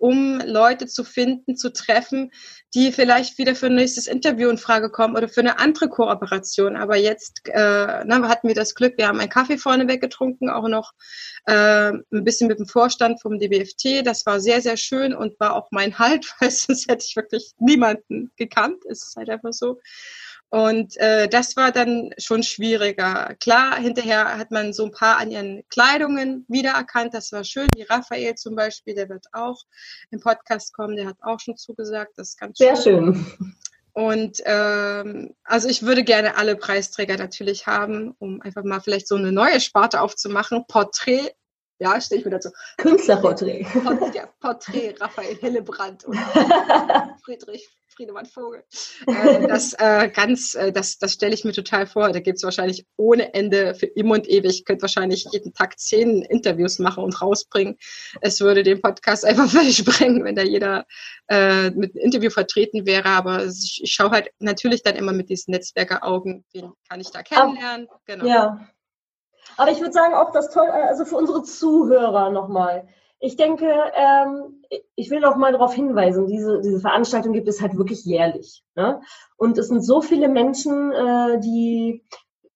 [0.00, 2.32] um Leute zu finden, zu treffen,
[2.74, 6.76] die vielleicht wieder für ein nächstes Interview in Frage kommen oder für eine andere Kooperation.
[6.76, 10.68] Aber jetzt äh, na, hatten wir das Glück, wir haben einen Kaffee vorneweg getrunken, auch
[10.68, 10.92] noch
[11.46, 14.06] äh, ein bisschen mit dem Vorstand vom DBFT.
[14.06, 17.52] Das war sehr, sehr schön und war auch mein Halt, weil sonst hätte ich wirklich
[17.58, 18.82] niemanden gekannt.
[18.88, 19.78] Es ist halt einfach so.
[20.50, 23.36] Und äh, das war dann schon schwieriger.
[23.38, 27.14] Klar, hinterher hat man so ein paar an ihren Kleidungen wiedererkannt.
[27.14, 27.68] Das war schön.
[27.76, 29.62] Wie Raphael zum Beispiel, der wird auch
[30.10, 30.96] im Podcast kommen.
[30.96, 32.14] Der hat auch schon zugesagt.
[32.16, 32.74] Das ist ganz schön.
[32.74, 33.54] Sehr schön.
[33.92, 39.14] Und ähm, also ich würde gerne alle Preisträger natürlich haben, um einfach mal vielleicht so
[39.14, 40.64] eine neue Sparte aufzumachen.
[40.66, 41.32] Porträt,
[41.78, 42.50] ja, stehe ich wieder dazu.
[42.76, 43.64] Künstlerporträt.
[43.72, 46.16] Porträt, ja, Porträt Raphael Hillebrand und
[47.24, 47.68] Friedrich
[48.00, 48.64] Friedemann Vogel.
[49.06, 52.10] Äh, das äh, ganz, äh, das, das stelle ich mir total vor.
[52.10, 54.60] Da gibt es wahrscheinlich ohne Ende für immer und ewig.
[54.60, 57.76] Ich könnte wahrscheinlich jeden Tag zehn Interviews machen und rausbringen.
[58.22, 60.86] Es würde den Podcast einfach völlig sprengen, wenn da jeder
[61.28, 63.08] mit einem Interview vertreten wäre.
[63.08, 67.22] Aber ich, ich schaue halt natürlich dann immer mit diesen Netzwerker-Augen, wen kann ich da
[67.22, 67.86] kennenlernen.
[68.04, 68.26] Genau.
[68.26, 68.68] Ja.
[69.56, 72.88] Aber ich würde sagen, auch das toll, also für unsere Zuhörer nochmal.
[73.20, 74.64] Ich denke, ähm,
[74.96, 78.62] ich will noch mal darauf hinweisen, diese, diese Veranstaltung gibt es halt wirklich jährlich.
[78.74, 79.00] Ne?
[79.36, 82.02] Und es sind so viele Menschen, äh, die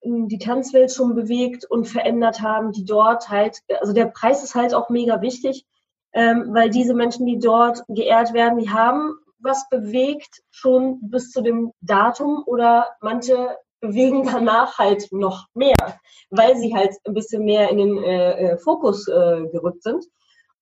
[0.06, 4.74] die Tanzwelt schon bewegt und verändert haben, die dort halt, also der Preis ist halt
[4.74, 5.64] auch mega wichtig,
[6.12, 11.42] ähm, weil diese Menschen, die dort geehrt werden, die haben was bewegt schon bis zu
[11.42, 15.76] dem Datum oder manche bewegen danach halt noch mehr,
[16.30, 20.04] weil sie halt ein bisschen mehr in den äh, äh Fokus äh, gerückt sind.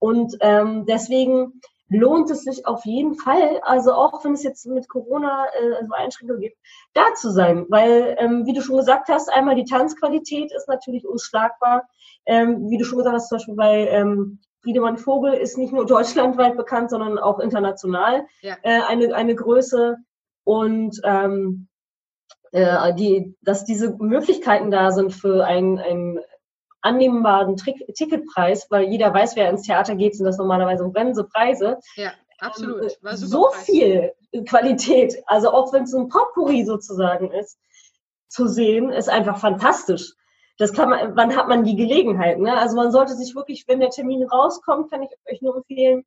[0.03, 4.89] Und ähm, deswegen lohnt es sich auf jeden Fall, also auch wenn es jetzt mit
[4.89, 6.57] Corona äh, so Einschränkungen gibt,
[6.93, 7.67] da zu sein.
[7.69, 11.89] Weil, ähm, wie du schon gesagt hast, einmal die Tanzqualität ist natürlich unschlagbar.
[12.27, 15.87] Ähm, wie du schon gesagt hast, zum Beispiel bei ähm, Friedemann Vogel ist nicht nur
[15.87, 18.57] deutschlandweit bekannt, sondern auch international ja.
[18.63, 19.99] äh, eine, eine Größe.
[20.43, 21.69] Und ähm,
[22.51, 26.19] äh, die, dass diese Möglichkeiten da sind für einen, einen
[26.83, 31.79] annehmbaren Trick Ticketpreis, weil jeder weiß, wer ins Theater geht, sind das normalerweise brennende Preise.
[31.97, 32.83] Ja, absolut.
[32.83, 33.65] Ähm, War so Preis.
[33.65, 34.13] viel
[34.47, 37.59] Qualität, also auch wenn es ein Potpourri sozusagen ist,
[38.29, 40.15] zu sehen, ist einfach fantastisch
[40.59, 42.39] das kann man, wann hat man die Gelegenheit?
[42.39, 42.57] Ne?
[42.57, 46.05] Also man sollte sich wirklich, wenn der Termin rauskommt, kann ich euch nur empfehlen,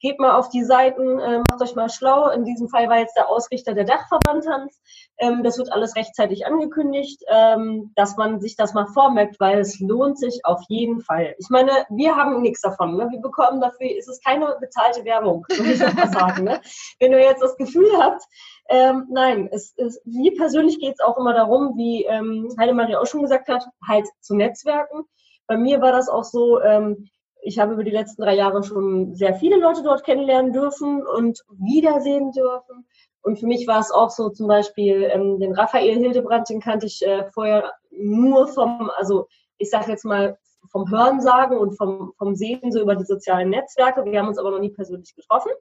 [0.00, 2.28] geht mal auf die Seiten, äh, macht euch mal schlau.
[2.28, 4.80] In diesem Fall war jetzt der Ausrichter der Dachverband Tanz.
[5.18, 9.80] Ähm, das wird alles rechtzeitig angekündigt, ähm, dass man sich das mal vormerkt, weil es
[9.80, 11.34] lohnt sich auf jeden Fall.
[11.38, 12.96] Ich meine, wir haben nichts davon.
[12.96, 13.08] Ne?
[13.10, 16.44] Wir bekommen dafür, ist es keine bezahlte Werbung, würde ich mal sagen.
[16.44, 16.60] Ne?
[17.00, 18.22] Wenn ihr jetzt das Gefühl habt,
[18.68, 23.06] ähm, nein, es, es, mir persönlich geht es auch immer darum, wie ähm, Heidemarie auch
[23.06, 25.04] schon gesagt hat, halt zu netzwerken.
[25.46, 27.08] Bei mir war das auch so, ähm,
[27.46, 31.44] ich habe über die letzten drei Jahre schon sehr viele Leute dort kennenlernen dürfen und
[31.50, 32.86] wiedersehen dürfen.
[33.22, 36.86] Und für mich war es auch so zum Beispiel ähm, den Raphael Hildebrand, den kannte
[36.86, 39.28] ich äh, vorher nur vom, also
[39.58, 40.38] ich sage jetzt mal
[40.70, 44.04] vom Hörensagen und vom, vom Sehen so über die sozialen Netzwerke.
[44.04, 45.52] Wir haben uns aber noch nie persönlich getroffen.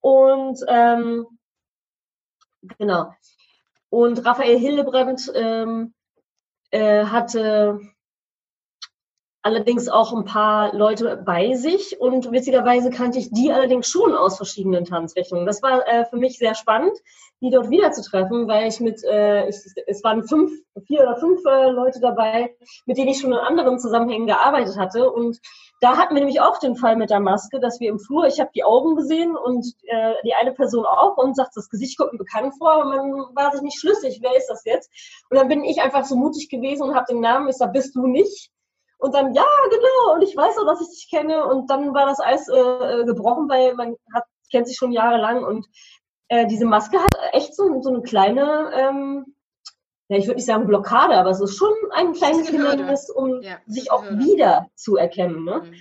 [0.00, 1.26] Und ähm,
[2.78, 3.12] Genau.
[3.90, 5.94] Und Raphael Hildebrandt ähm,
[6.70, 7.80] äh, hatte
[9.42, 14.36] allerdings auch ein paar Leute bei sich und witzigerweise kannte ich die allerdings schon aus
[14.36, 15.46] verschiedenen Tanzrichtungen.
[15.46, 16.98] Das war äh, für mich sehr spannend,
[17.40, 20.50] die dort wiederzutreffen, weil ich mit, äh, ich, es waren fünf,
[20.86, 22.54] vier oder fünf äh, Leute dabei,
[22.86, 25.38] mit denen ich schon in anderen Zusammenhängen gearbeitet hatte und
[25.80, 28.40] da hatten wir nämlich auch den Fall mit der Maske, dass wir im Flur, ich
[28.40, 32.12] habe die Augen gesehen und äh, die eine Person auch und sagt, das Gesicht kommt
[32.12, 34.90] mir bekannt vor, aber man war sich nicht schlüssig, wer ist das jetzt?
[35.30, 37.94] Und dann bin ich einfach so mutig gewesen und habe den Namen, ich sag, bist
[37.94, 38.50] du nicht?
[38.98, 41.46] Und dann, ja, genau, und ich weiß auch, dass ich dich kenne.
[41.46, 45.44] Und dann war das Eis äh, gebrochen, weil man hat, kennt sich schon jahrelang.
[45.44, 45.66] Und
[46.28, 49.34] äh, diese Maske hat echt so, so eine kleine, ähm,
[50.08, 53.58] ja, ich würde nicht sagen Blockade, aber es ist schon ein kleines Hindernis, um ja,
[53.66, 55.44] sich auch wieder zu erkennen.
[55.44, 55.62] Ne?
[55.64, 55.74] Mhm.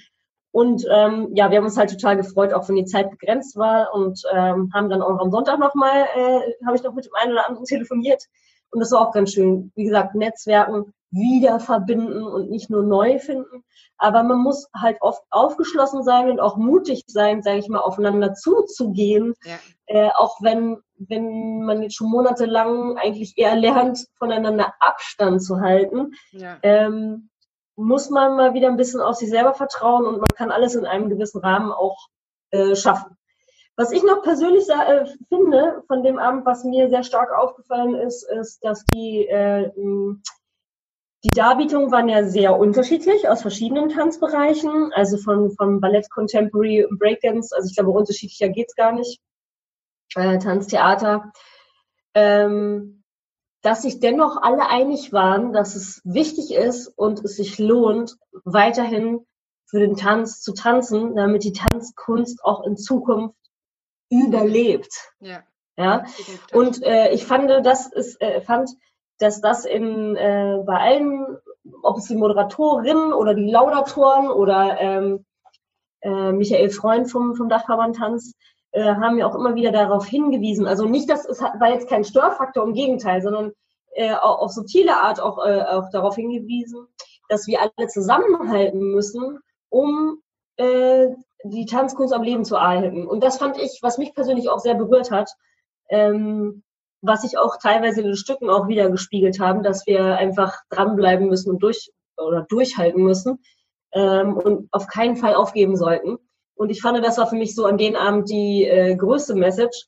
[0.52, 3.94] Und ähm, ja, wir haben uns halt total gefreut, auch wenn die Zeit begrenzt war
[3.94, 7.34] und ähm, haben dann auch am Sonntag nochmal, äh, habe ich noch mit dem einen
[7.34, 8.24] oder anderen telefoniert.
[8.72, 9.72] Und das war auch ganz schön.
[9.76, 13.64] Wie gesagt, Netzwerken, wieder verbinden und nicht nur neu finden.
[13.98, 18.34] Aber man muss halt oft aufgeschlossen sein und auch mutig sein, sage ich mal, aufeinander
[18.34, 19.34] zuzugehen.
[19.44, 19.58] Ja.
[19.86, 26.12] Äh, auch wenn, wenn man jetzt schon monatelang eigentlich eher lernt, voneinander Abstand zu halten,
[26.32, 26.58] ja.
[26.62, 27.30] ähm,
[27.76, 30.86] muss man mal wieder ein bisschen auf sich selber vertrauen und man kann alles in
[30.86, 32.08] einem gewissen Rahmen auch
[32.52, 33.18] äh, schaffen.
[33.78, 38.24] Was ich noch persönlich äh, finde von dem Abend, was mir sehr stark aufgefallen ist,
[38.24, 39.72] ist, dass die äh,
[41.24, 47.56] die Darbietungen waren ja sehr unterschiedlich aus verschiedenen Tanzbereichen, also von, von Ballett, Contemporary Breakdance.
[47.56, 49.20] Also ich glaube, unterschiedlicher geht's gar nicht.
[50.16, 51.32] Äh, Tanztheater.
[52.14, 53.04] Ähm,
[53.62, 59.26] dass sich dennoch alle einig waren, dass es wichtig ist und es sich lohnt, weiterhin
[59.66, 63.36] für den Tanz zu tanzen, damit die Tanzkunst auch in Zukunft
[64.10, 65.12] überlebt.
[65.20, 65.44] Ja.
[65.78, 66.06] ja?
[66.54, 68.70] Und äh, ich fand, das ist, äh, fand,
[69.20, 71.38] dass das in, äh, bei allen,
[71.84, 75.26] ob es die Moderatorin oder die Laudatoren oder ähm,
[76.02, 78.34] äh, Michael Freund vom, vom Dachverband Tanz,
[78.72, 80.68] äh, haben ja auch immer wieder darauf hingewiesen.
[80.68, 83.54] Also nicht, dass es war jetzt kein Störfaktor, im Gegenteil, sondern
[83.92, 86.88] äh, auf subtile Art auch, auch darauf hingewiesen,
[87.30, 89.40] dass wir alle zusammenhalten müssen,
[89.70, 90.22] um
[90.58, 91.08] äh,
[91.44, 93.08] die Tanzkunst am Leben zu erhalten.
[93.08, 95.32] Und das fand ich, was mich persönlich auch sehr berührt hat,
[95.90, 96.64] ähm,
[97.02, 101.28] was sich auch teilweise in den Stücken auch wieder gespiegelt haben, dass wir einfach dranbleiben
[101.28, 103.40] müssen und durch oder durchhalten müssen
[103.94, 106.18] ähm, und auf keinen Fall aufgeben sollten.
[106.56, 109.86] Und ich fand, das war für mich so an den Abend die äh, größte Message.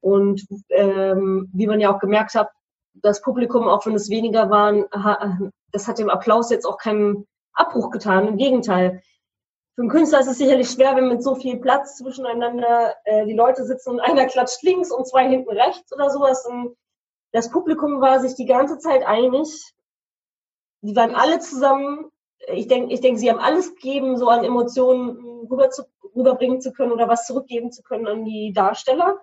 [0.00, 2.48] Und ähm, wie man ja auch gemerkt hat,
[2.94, 4.84] das Publikum, auch wenn es weniger waren,
[5.72, 8.26] das hat dem Applaus jetzt auch keinen Abbruch getan.
[8.26, 9.02] Im Gegenteil,
[9.78, 13.32] für einen Künstler ist es sicherlich schwer, wenn mit so viel Platz zwischeneinander äh, die
[13.32, 16.44] Leute sitzen und einer klatscht links und zwei hinten rechts oder sowas.
[16.46, 16.76] Und
[17.30, 19.72] das Publikum war sich die ganze Zeit einig.
[20.80, 22.10] Die waren alle zusammen.
[22.48, 25.84] Ich denke, ich denke, sie haben alles gegeben, so an Emotionen rüber zu,
[26.16, 29.20] rüberbringen zu können oder was zurückgeben zu können an die Darsteller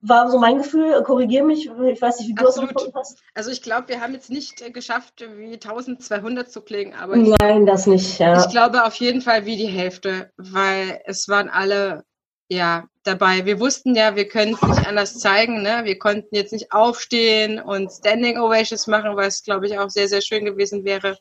[0.00, 1.02] war so mein Gefühl.
[1.02, 2.74] Korrigiere mich, ich weiß nicht, wie du Absolut.
[2.74, 3.18] das hast.
[3.34, 7.66] Also ich glaube, wir haben jetzt nicht äh, geschafft, wie 1200 zu klingen, aber Nein,
[7.66, 8.40] das nicht, ja.
[8.40, 12.04] Ich glaube auf jeden Fall wie die Hälfte, weil es waren alle
[12.48, 13.44] ja dabei.
[13.44, 15.62] Wir wussten ja, wir können es nicht anders zeigen.
[15.62, 15.80] Ne?
[15.84, 20.22] Wir konnten jetzt nicht aufstehen und Standing Ovations machen, was, glaube ich, auch sehr, sehr
[20.22, 21.18] schön gewesen wäre,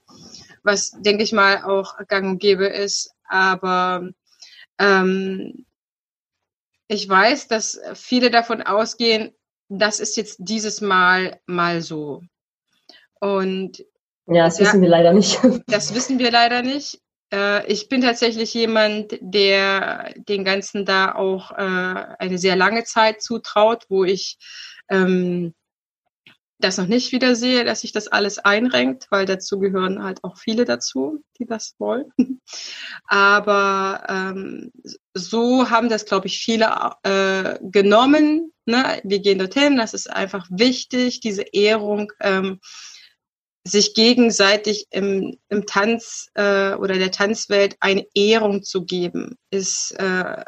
[0.63, 3.11] was, denke ich mal, auch gang und gäbe ist.
[3.27, 4.09] Aber
[4.79, 5.65] ähm,
[6.87, 9.33] ich weiß, dass viele davon ausgehen,
[9.69, 12.21] das ist jetzt dieses Mal mal so.
[13.19, 13.83] Und
[14.27, 15.39] ja, das ja, wissen wir leider nicht.
[15.67, 17.01] Das wissen wir leider nicht.
[17.33, 21.55] Äh, ich bin tatsächlich jemand, der den Ganzen da auch äh,
[22.19, 24.37] eine sehr lange Zeit zutraut, wo ich
[24.89, 25.53] ähm,
[26.59, 30.37] das noch nicht wieder sehe, dass sich das alles einrenkt, weil dazu gehören halt auch
[30.37, 32.11] viele dazu, die das wollen.
[33.05, 34.71] Aber ähm,
[35.13, 38.51] so haben das, glaube ich, viele äh, genommen.
[38.65, 39.01] Ne?
[39.03, 42.11] Wir gehen dorthin, das ist einfach wichtig, diese Ehrung.
[42.19, 42.59] Ähm,
[43.67, 50.43] sich gegenseitig im, im Tanz äh, oder der Tanzwelt eine Ehrung zu geben, ist äh,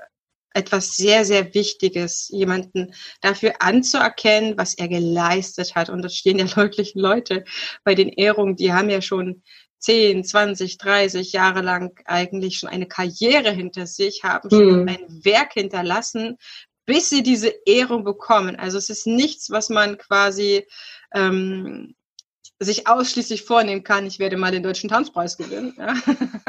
[0.53, 5.89] etwas sehr, sehr Wichtiges, jemanden dafür anzuerkennen, was er geleistet hat.
[5.89, 7.43] Und da stehen ja deutlich Leute
[7.83, 9.43] bei den Ehrungen, die haben ja schon
[9.79, 14.89] 10, 20, 30 Jahre lang eigentlich schon eine Karriere hinter sich, haben schon mhm.
[14.89, 16.37] ein Werk hinterlassen,
[16.85, 18.55] bis sie diese Ehrung bekommen.
[18.55, 20.65] Also es ist nichts, was man quasi
[21.13, 21.95] ähm,
[22.59, 25.75] sich ausschließlich vornehmen kann, ich werde mal den deutschen Tanzpreis gewinnen.
[25.77, 25.93] Ja.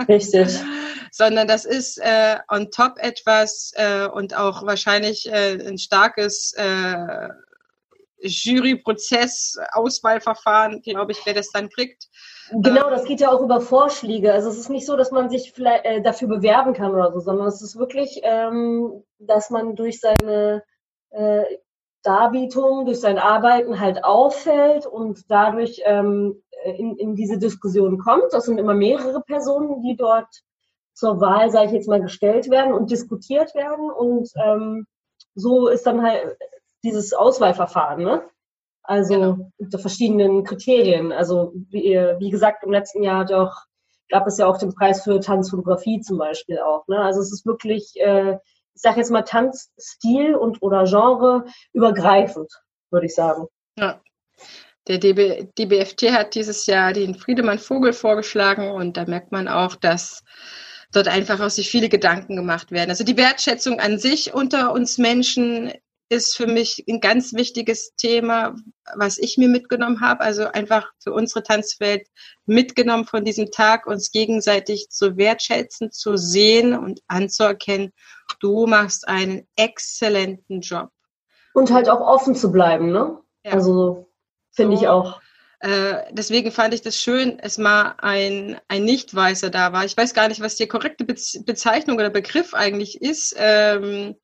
[0.09, 0.49] Richtig.
[1.12, 7.29] Sondern das ist äh, on top etwas äh, und auch wahrscheinlich äh, ein starkes äh,
[8.23, 12.09] Juryprozess, Auswahlverfahren, glaube ich, wer das dann kriegt.
[12.53, 14.33] Genau, das geht ja auch über Vorschläge.
[14.33, 17.20] Also es ist nicht so, dass man sich vielleicht, äh, dafür bewerben kann oder so,
[17.20, 20.62] sondern es ist wirklich, ähm, dass man durch seine
[21.11, 21.44] äh,
[22.03, 28.33] Darbietung, durch sein Arbeiten halt auffällt und dadurch ähm, in, in diese Diskussion kommt.
[28.33, 30.29] Das sind immer mehrere Personen, die dort
[30.95, 33.91] zur Wahl, sage ich jetzt mal, gestellt werden und diskutiert werden.
[33.91, 34.87] Und ähm,
[35.35, 36.37] so ist dann halt
[36.83, 38.23] dieses Auswahlverfahren, ne?
[38.83, 39.51] Also genau.
[39.59, 41.13] unter verschiedenen Kriterien.
[41.13, 43.67] Also wie, wie gesagt, im letzten Jahr doch
[44.09, 46.87] gab es ja auch den Preis für Tanzfotografie zum Beispiel auch.
[46.89, 46.99] Ne?
[46.99, 48.39] Also es ist wirklich äh,
[48.81, 52.51] ich sage jetzt mal Tanzstil und oder Genre übergreifend,
[52.90, 53.47] würde ich sagen.
[53.77, 54.01] Ja.
[54.88, 59.77] Der DB, DBFT hat dieses Jahr den Friedemann Vogel vorgeschlagen und da merkt man auch,
[59.77, 60.25] dass
[60.93, 62.88] dort einfach auch sich viele Gedanken gemacht werden.
[62.88, 65.75] Also die Wertschätzung an sich unter uns Menschen
[66.11, 68.57] ist für mich ein ganz wichtiges Thema,
[68.96, 70.20] was ich mir mitgenommen habe.
[70.20, 72.09] Also einfach für unsere Tanzwelt
[72.46, 77.92] mitgenommen von diesem Tag, uns gegenseitig zu wertschätzen, zu sehen und anzuerkennen.
[78.40, 80.90] Du machst einen exzellenten Job.
[81.55, 83.16] Und halt auch offen zu bleiben, ne?
[83.44, 83.53] Ja.
[83.53, 84.09] Also
[84.51, 84.83] finde so.
[84.83, 85.20] ich auch.
[85.61, 89.85] Äh, deswegen fand ich das schön, es mal ein, ein Nicht-Weißer da war.
[89.85, 93.37] Ich weiß gar nicht, was die korrekte Bezeichnung oder Begriff eigentlich ist.
[93.38, 94.16] Ähm,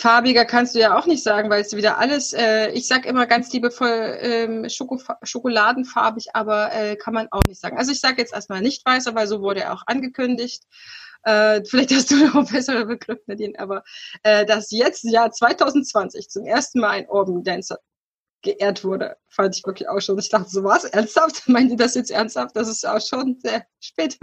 [0.00, 3.26] farbiger kannst du ja auch nicht sagen, weil es wieder alles, äh, ich sag immer
[3.26, 7.76] ganz liebevoll ähm, Schoko schokoladenfarbig, aber äh, kann man auch nicht sagen.
[7.78, 10.64] Also ich sage jetzt erstmal nicht weißer, weil so wurde er auch angekündigt.
[11.24, 13.84] Äh, vielleicht hast du noch einen besseren Begriff, Nadine, aber
[14.22, 17.78] äh, dass jetzt Jahr 2020 zum ersten Mal ein Orban Dancer
[18.42, 20.18] geehrt wurde, fand ich wirklich auch schon.
[20.18, 20.84] Ich dachte so, was?
[20.84, 21.42] Ernsthaft?
[21.48, 22.56] Meint ihr das jetzt ernsthaft?
[22.56, 24.18] Das ist auch schon sehr spät.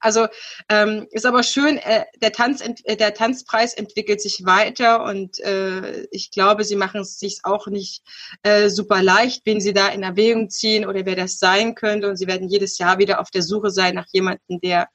[0.00, 0.28] Also
[0.68, 6.06] ähm, ist aber schön, äh, der, Tanz, äh, der Tanzpreis entwickelt sich weiter und äh,
[6.10, 8.02] ich glaube, sie machen es sich auch nicht
[8.42, 12.08] äh, super leicht, wen sie da in Erwägung ziehen oder wer das sein könnte.
[12.08, 14.88] Und sie werden jedes Jahr wieder auf der Suche sein nach jemandem, der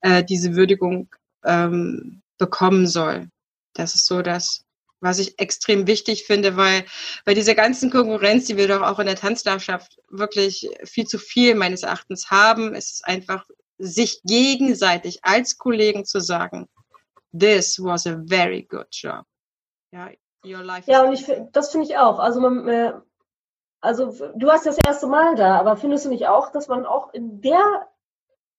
[0.00, 1.08] äh, diese Würdigung
[1.44, 3.28] ähm, bekommen soll.
[3.74, 4.63] Das ist so das,
[5.04, 6.84] was ich extrem wichtig finde, weil
[7.24, 11.54] bei dieser ganzen Konkurrenz, die wir doch auch in der Tanzlandschaft wirklich viel zu viel
[11.54, 13.46] meines Erachtens haben, ist es einfach,
[13.78, 16.68] sich gegenseitig als Kollegen zu sagen,
[17.38, 19.24] this was a very good job.
[19.92, 20.10] Ja,
[20.44, 22.18] your life ja und ich, das finde ich auch.
[22.18, 22.92] Also man, äh,
[23.80, 27.12] also du hast das erste Mal da, aber findest du nicht auch, dass man auch
[27.12, 27.88] in der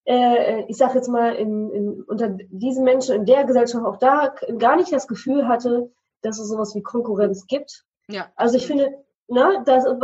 [0.06, 4.36] äh, ich sage jetzt mal, in, in, unter diesen Menschen in der Gesellschaft auch da
[4.58, 5.92] gar nicht das Gefühl hatte,
[6.26, 7.84] dass es sowas wie Konkurrenz gibt.
[8.08, 8.32] Ja.
[8.36, 8.94] Also ich finde,
[9.28, 9.96] ne, das ist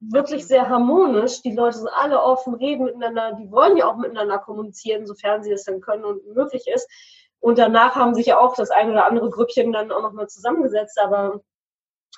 [0.00, 1.42] wirklich sehr harmonisch.
[1.42, 5.52] Die Leute sind alle offen, reden miteinander, die wollen ja auch miteinander kommunizieren, sofern sie
[5.52, 6.88] es dann können und möglich ist.
[7.40, 10.98] Und danach haben sich ja auch das ein oder andere Grüppchen dann auch nochmal zusammengesetzt.
[11.00, 11.40] Aber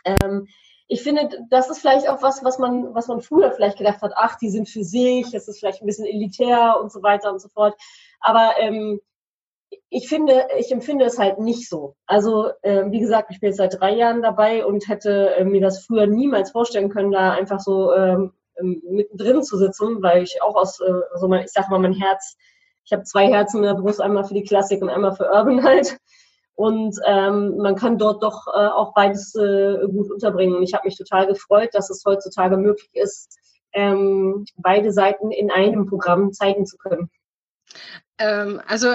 [0.05, 0.49] ähm,
[0.89, 4.13] ich finde, das ist vielleicht auch was, was man, was man früher vielleicht gedacht hat,
[4.17, 7.41] ach, die sind für sich, es ist vielleicht ein bisschen elitär und so weiter und
[7.41, 7.75] so fort.
[8.21, 9.01] Aber ähm,
[9.89, 11.95] ich finde, ich empfinde es halt nicht so.
[12.07, 15.61] Also, äh, wie gesagt, ich bin jetzt seit drei Jahren dabei und hätte äh, mir
[15.61, 20.57] das früher niemals vorstellen können, da einfach so ähm, mittendrin zu sitzen, weil ich auch
[20.57, 22.37] aus, äh, also mein, ich sag mal, mein Herz,
[22.85, 25.63] ich habe zwei Herzen in der Brust, einmal für die Klassik und einmal für Urban
[25.65, 25.99] halt.
[26.55, 30.57] Und ähm, man kann dort doch äh, auch beides äh, gut unterbringen.
[30.57, 33.39] Und ich habe mich total gefreut, dass es heutzutage möglich ist,
[33.73, 37.11] ähm, beide Seiten in einem Programm zeigen zu können.
[38.19, 38.89] Ähm, also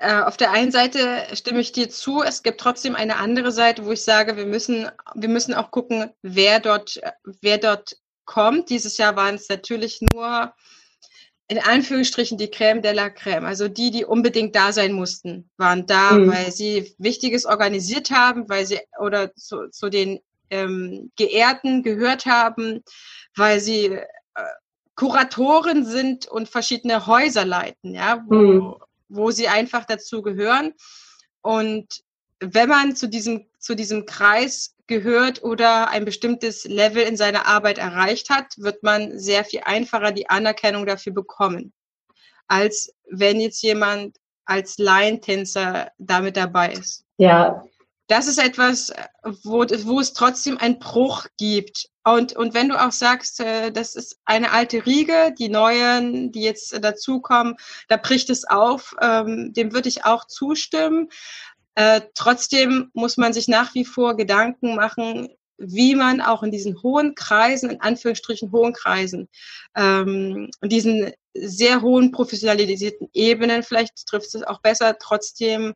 [0.00, 3.92] auf der einen Seite stimme ich dir zu, es gibt trotzdem eine andere Seite, wo
[3.92, 7.00] ich sage, wir müssen, wir müssen auch gucken, wer dort,
[7.40, 8.68] wer dort kommt.
[8.68, 10.52] Dieses Jahr waren es natürlich nur
[11.48, 13.44] in Anführungsstrichen die Crème de la Crème.
[13.44, 16.30] Also die, die unbedingt da sein mussten, waren da, mhm.
[16.30, 20.20] weil sie Wichtiges organisiert haben, weil sie oder zu, zu den
[20.50, 22.84] ähm, Geehrten gehört haben,
[23.34, 24.04] weil sie äh,
[24.94, 28.74] Kuratoren sind und verschiedene Häuser leiten, ja, wo, mhm
[29.10, 30.72] wo sie einfach dazu gehören.
[31.42, 31.86] Und
[32.40, 37.78] wenn man zu diesem, zu diesem Kreis gehört oder ein bestimmtes Level in seiner Arbeit
[37.78, 41.72] erreicht hat, wird man sehr viel einfacher die Anerkennung dafür bekommen,
[42.48, 47.04] als wenn jetzt jemand als Laientänzer damit dabei ist.
[47.18, 47.64] Ja,
[48.10, 48.92] das ist etwas,
[49.44, 51.88] wo, wo es trotzdem einen Bruch gibt.
[52.02, 56.42] Und, und wenn du auch sagst, äh, das ist eine alte Riege, die neuen, die
[56.42, 57.54] jetzt dazukommen,
[57.86, 61.08] da bricht es auf, ähm, dem würde ich auch zustimmen.
[61.76, 66.82] Äh, trotzdem muss man sich nach wie vor Gedanken machen, wie man auch in diesen
[66.82, 69.28] hohen Kreisen, in Anführungsstrichen hohen Kreisen,
[69.76, 75.74] ähm, in diesen sehr hohen professionalisierten Ebenen, vielleicht trifft es auch besser, trotzdem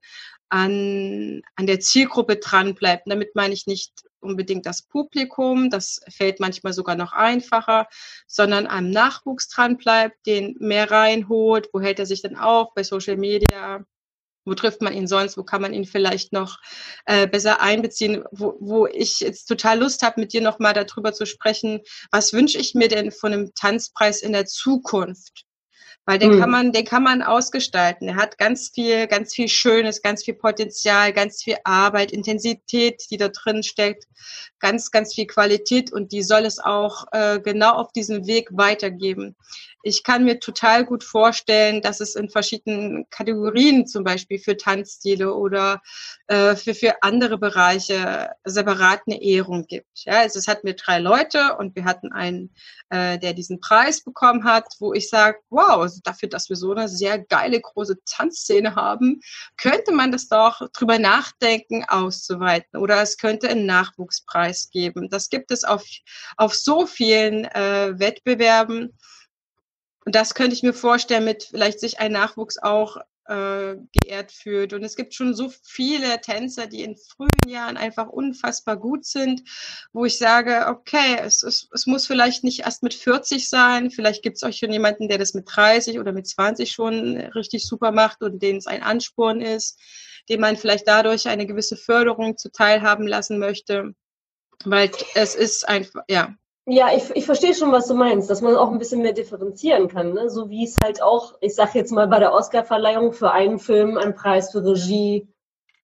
[0.55, 3.11] an, an der Zielgruppe dran bleibt.
[3.11, 3.91] Damit meine ich nicht
[4.21, 7.89] unbedingt das Publikum, das fällt manchmal sogar noch einfacher,
[8.29, 12.73] sondern am Nachwuchs dran bleibt, den mehr reinholt, wo hält er sich denn auf?
[12.73, 13.85] Bei Social Media,
[14.45, 16.61] wo trifft man ihn sonst, wo kann man ihn vielleicht noch
[17.07, 21.27] äh, besser einbeziehen, wo, wo ich jetzt total Lust habe, mit dir nochmal darüber zu
[21.27, 21.81] sprechen,
[22.13, 25.47] was wünsche ich mir denn von einem Tanzpreis in der Zukunft?
[26.07, 26.41] Weil den mhm.
[26.41, 28.09] kann man, den kann man ausgestalten.
[28.09, 33.17] Er hat ganz viel, ganz viel Schönes, ganz viel Potenzial, ganz viel Arbeit, Intensität, die
[33.17, 34.05] da drin steckt,
[34.65, 39.37] ganz, ganz viel Qualität und die soll es auch äh, genau auf diesem Weg weitergeben
[39.85, 45.35] ich kann mir total gut vorstellen, dass es in verschiedenen Kategorien, zum Beispiel für Tanzstile
[45.35, 45.83] oder
[46.27, 50.05] äh, für, für andere Bereiche, separat eine Ehrung gibt.
[50.07, 52.55] Ja, also es hat mir drei Leute und wir hatten einen,
[52.89, 56.73] äh, der diesen Preis bekommen hat, wo ich sage, wow, also dafür, dass wir so
[56.73, 59.21] eine sehr geile große Tanzszene haben,
[59.59, 62.81] könnte man das doch drüber nachdenken, auszuweiten.
[62.81, 65.09] Oder es könnte einen Nachwuchspreis geben.
[65.09, 65.85] Das gibt es auf,
[66.37, 68.97] auf so vielen äh, Wettbewerben.
[70.05, 74.73] Und das könnte ich mir vorstellen, mit vielleicht sich ein Nachwuchs auch äh, geehrt fühlt.
[74.73, 79.43] Und es gibt schon so viele Tänzer, die in frühen Jahren einfach unfassbar gut sind,
[79.93, 84.23] wo ich sage, okay, es, es, es muss vielleicht nicht erst mit 40 sein, vielleicht
[84.23, 87.93] gibt es auch schon jemanden, der das mit 30 oder mit 20 schon richtig super
[87.93, 89.81] macht und den es ein Ansporn ist,
[90.29, 93.95] dem man vielleicht dadurch eine gewisse Förderung zuteil haben lassen möchte.
[94.65, 96.35] Weil es ist einfach, ja,
[96.67, 99.89] ja, ich, ich verstehe schon, was du meinst, dass man auch ein bisschen mehr differenzieren
[99.89, 100.15] kann.
[100.15, 100.31] Ne?
[100.31, 103.99] So wie es halt auch, ich sag jetzt mal bei der Oscar-Verleihung für einen Film
[103.99, 105.29] einen Preis für Regie,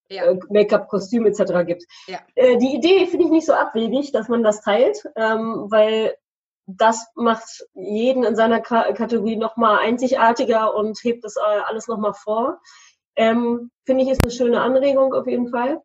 [0.09, 0.25] ja.
[0.25, 1.67] äh, Make-up, Kostüm etc.
[1.67, 1.85] gibt.
[2.07, 2.21] Ja.
[2.35, 6.15] Äh, die Idee finde ich nicht so abwegig, dass man das teilt, ähm, weil
[6.67, 12.15] das macht jeden in seiner K Kategorie nochmal einzigartiger und hebt das äh, alles nochmal
[12.15, 12.59] vor.
[13.17, 15.83] Ähm, finde ich ist eine schöne Anregung auf jeden Fall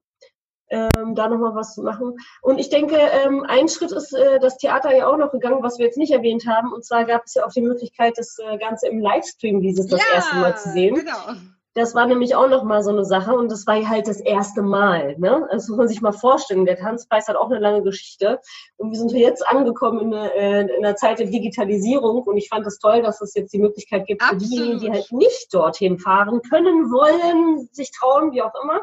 [0.69, 2.17] ähm, da nochmal was zu machen.
[2.41, 5.77] Und ich denke, ähm, ein Schritt ist äh, das Theater ja auch noch gegangen, was
[5.77, 6.73] wir jetzt nicht erwähnt haben.
[6.73, 10.01] Und zwar gab es ja auch die Möglichkeit, das äh, Ganze im Livestream dieses das
[10.01, 10.95] ja, erste Mal zu sehen.
[10.95, 11.35] Genau.
[11.77, 15.17] Das war nämlich auch nochmal so eine Sache und das war halt das erste Mal.
[15.17, 15.45] Ne?
[15.51, 16.65] Das muss man sich mal vorstellen.
[16.65, 18.39] Der Tanzpreis hat auch eine lange Geschichte
[18.77, 22.47] und wir sind jetzt angekommen in, eine, äh, in einer Zeit der Digitalisierung und ich
[22.47, 24.41] fand es toll, dass es jetzt die Möglichkeit gibt Absolut.
[24.41, 28.79] für diejenigen, die halt nicht dorthin fahren können, wollen, sich trauen, wie auch immer,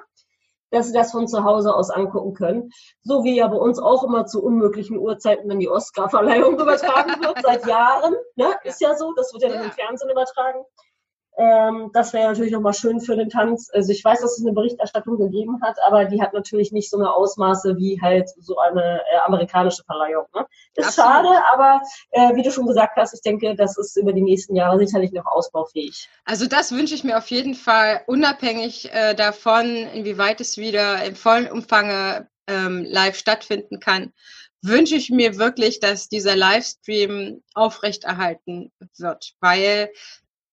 [0.72, 2.70] dass sie das von zu Hause aus angucken können.
[3.02, 7.40] So wie ja bei uns auch immer zu unmöglichen Uhrzeiten dann die Oscar-Verleihung übertragen wird,
[7.42, 8.14] seit Jahren.
[8.34, 8.56] Ne?
[8.64, 9.62] Ist ja so, das wird ja, ja.
[9.62, 10.64] im Fernsehen übertragen.
[11.38, 13.70] Ähm, das wäre natürlich nochmal schön für den Tanz.
[13.72, 16.98] Also ich weiß, dass es eine Berichterstattung gegeben hat, aber die hat natürlich nicht so
[16.98, 20.26] eine Ausmaße wie halt so eine äh, amerikanische Verleihung.
[20.34, 20.46] Ne?
[20.74, 21.10] Ist Absolut.
[21.10, 21.80] schade, aber
[22.10, 25.12] äh, wie du schon gesagt hast, ich denke, das ist über die nächsten Jahre sicherlich
[25.12, 26.08] noch ausbaufähig.
[26.24, 29.64] Also das wünsche ich mir auf jeden Fall, unabhängig äh, davon,
[29.94, 34.12] inwieweit es wieder im vollen Umfang ähm, live stattfinden kann
[34.62, 39.90] wünsche ich mir wirklich, dass dieser Livestream aufrechterhalten wird, weil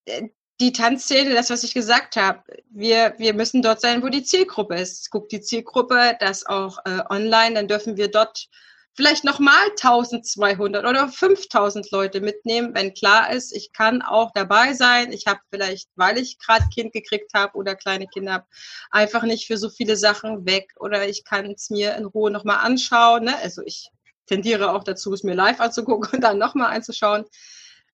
[0.05, 4.23] äh, die Tanzszene, das, was ich gesagt habe, wir, wir müssen dort sein, wo die
[4.23, 5.09] Zielgruppe ist.
[5.09, 8.49] Guckt die Zielgruppe das auch äh, online, dann dürfen wir dort
[8.93, 15.13] vielleicht nochmal 1200 oder 5000 Leute mitnehmen, wenn klar ist, ich kann auch dabei sein.
[15.13, 18.47] Ich habe vielleicht, weil ich gerade Kind gekriegt habe oder kleine Kinder habe,
[18.91, 22.57] einfach nicht für so viele Sachen weg oder ich kann es mir in Ruhe nochmal
[22.57, 23.23] anschauen.
[23.23, 23.37] Ne?
[23.37, 23.89] Also ich
[24.25, 27.23] tendiere auch dazu, es mir live anzugucken und dann nochmal einzuschauen.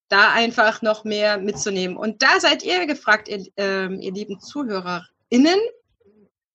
[0.07, 1.97] Da einfach noch mehr mitzunehmen.
[1.97, 5.59] Und da seid ihr gefragt, ihr, äh, ihr lieben ZuhörerInnen.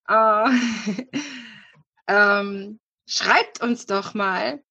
[0.09, 0.51] Äh,
[2.07, 4.63] ähm, schreibt uns doch mal,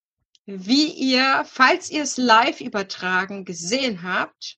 [0.46, 4.58] wie ihr, falls ihr es live übertragen gesehen habt,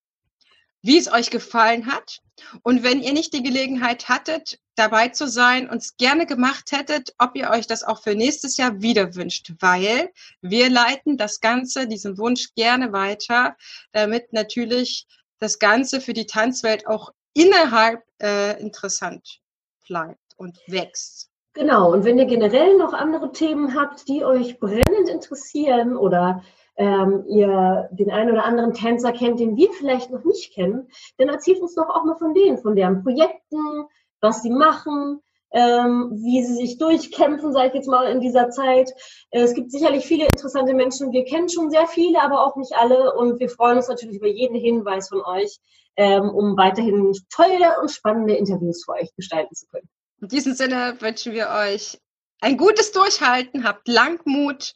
[0.81, 2.19] wie es euch gefallen hat.
[2.63, 7.35] Und wenn ihr nicht die Gelegenheit hattet, dabei zu sein, uns gerne gemacht hättet, ob
[7.35, 10.11] ihr euch das auch für nächstes Jahr wieder wünscht, weil
[10.41, 13.55] wir leiten das Ganze, diesen Wunsch gerne weiter,
[13.91, 15.07] damit natürlich
[15.39, 19.39] das Ganze für die Tanzwelt auch innerhalb äh, interessant
[19.87, 21.29] bleibt und wächst.
[21.53, 26.43] Genau, und wenn ihr generell noch andere Themen habt, die euch brennend interessieren oder
[26.81, 31.29] ähm, ihr den einen oder anderen Tänzer kennt, den wir vielleicht noch nicht kennen, dann
[31.29, 33.85] erzählt uns doch auch mal von denen, von deren Projekten,
[34.19, 35.21] was sie machen,
[35.51, 38.89] ähm, wie sie sich durchkämpfen, sage ich jetzt mal, in dieser Zeit.
[39.29, 41.11] Äh, es gibt sicherlich viele interessante Menschen.
[41.11, 43.13] Wir kennen schon sehr viele, aber auch nicht alle.
[43.13, 45.59] Und wir freuen uns natürlich über jeden Hinweis von euch,
[45.97, 49.87] ähm, um weiterhin tolle und spannende Interviews für euch gestalten zu können.
[50.19, 51.99] In diesem Sinne wünschen wir euch
[52.39, 54.73] ein gutes Durchhalten, habt Langmut,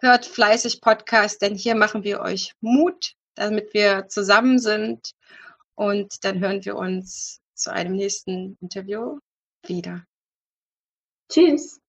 [0.00, 5.12] hört fleißig Podcast, denn hier machen wir euch Mut, damit wir zusammen sind.
[5.74, 9.18] Und dann hören wir uns zu einem nächsten Interview
[9.66, 10.04] wieder.
[11.30, 11.80] Tschüss.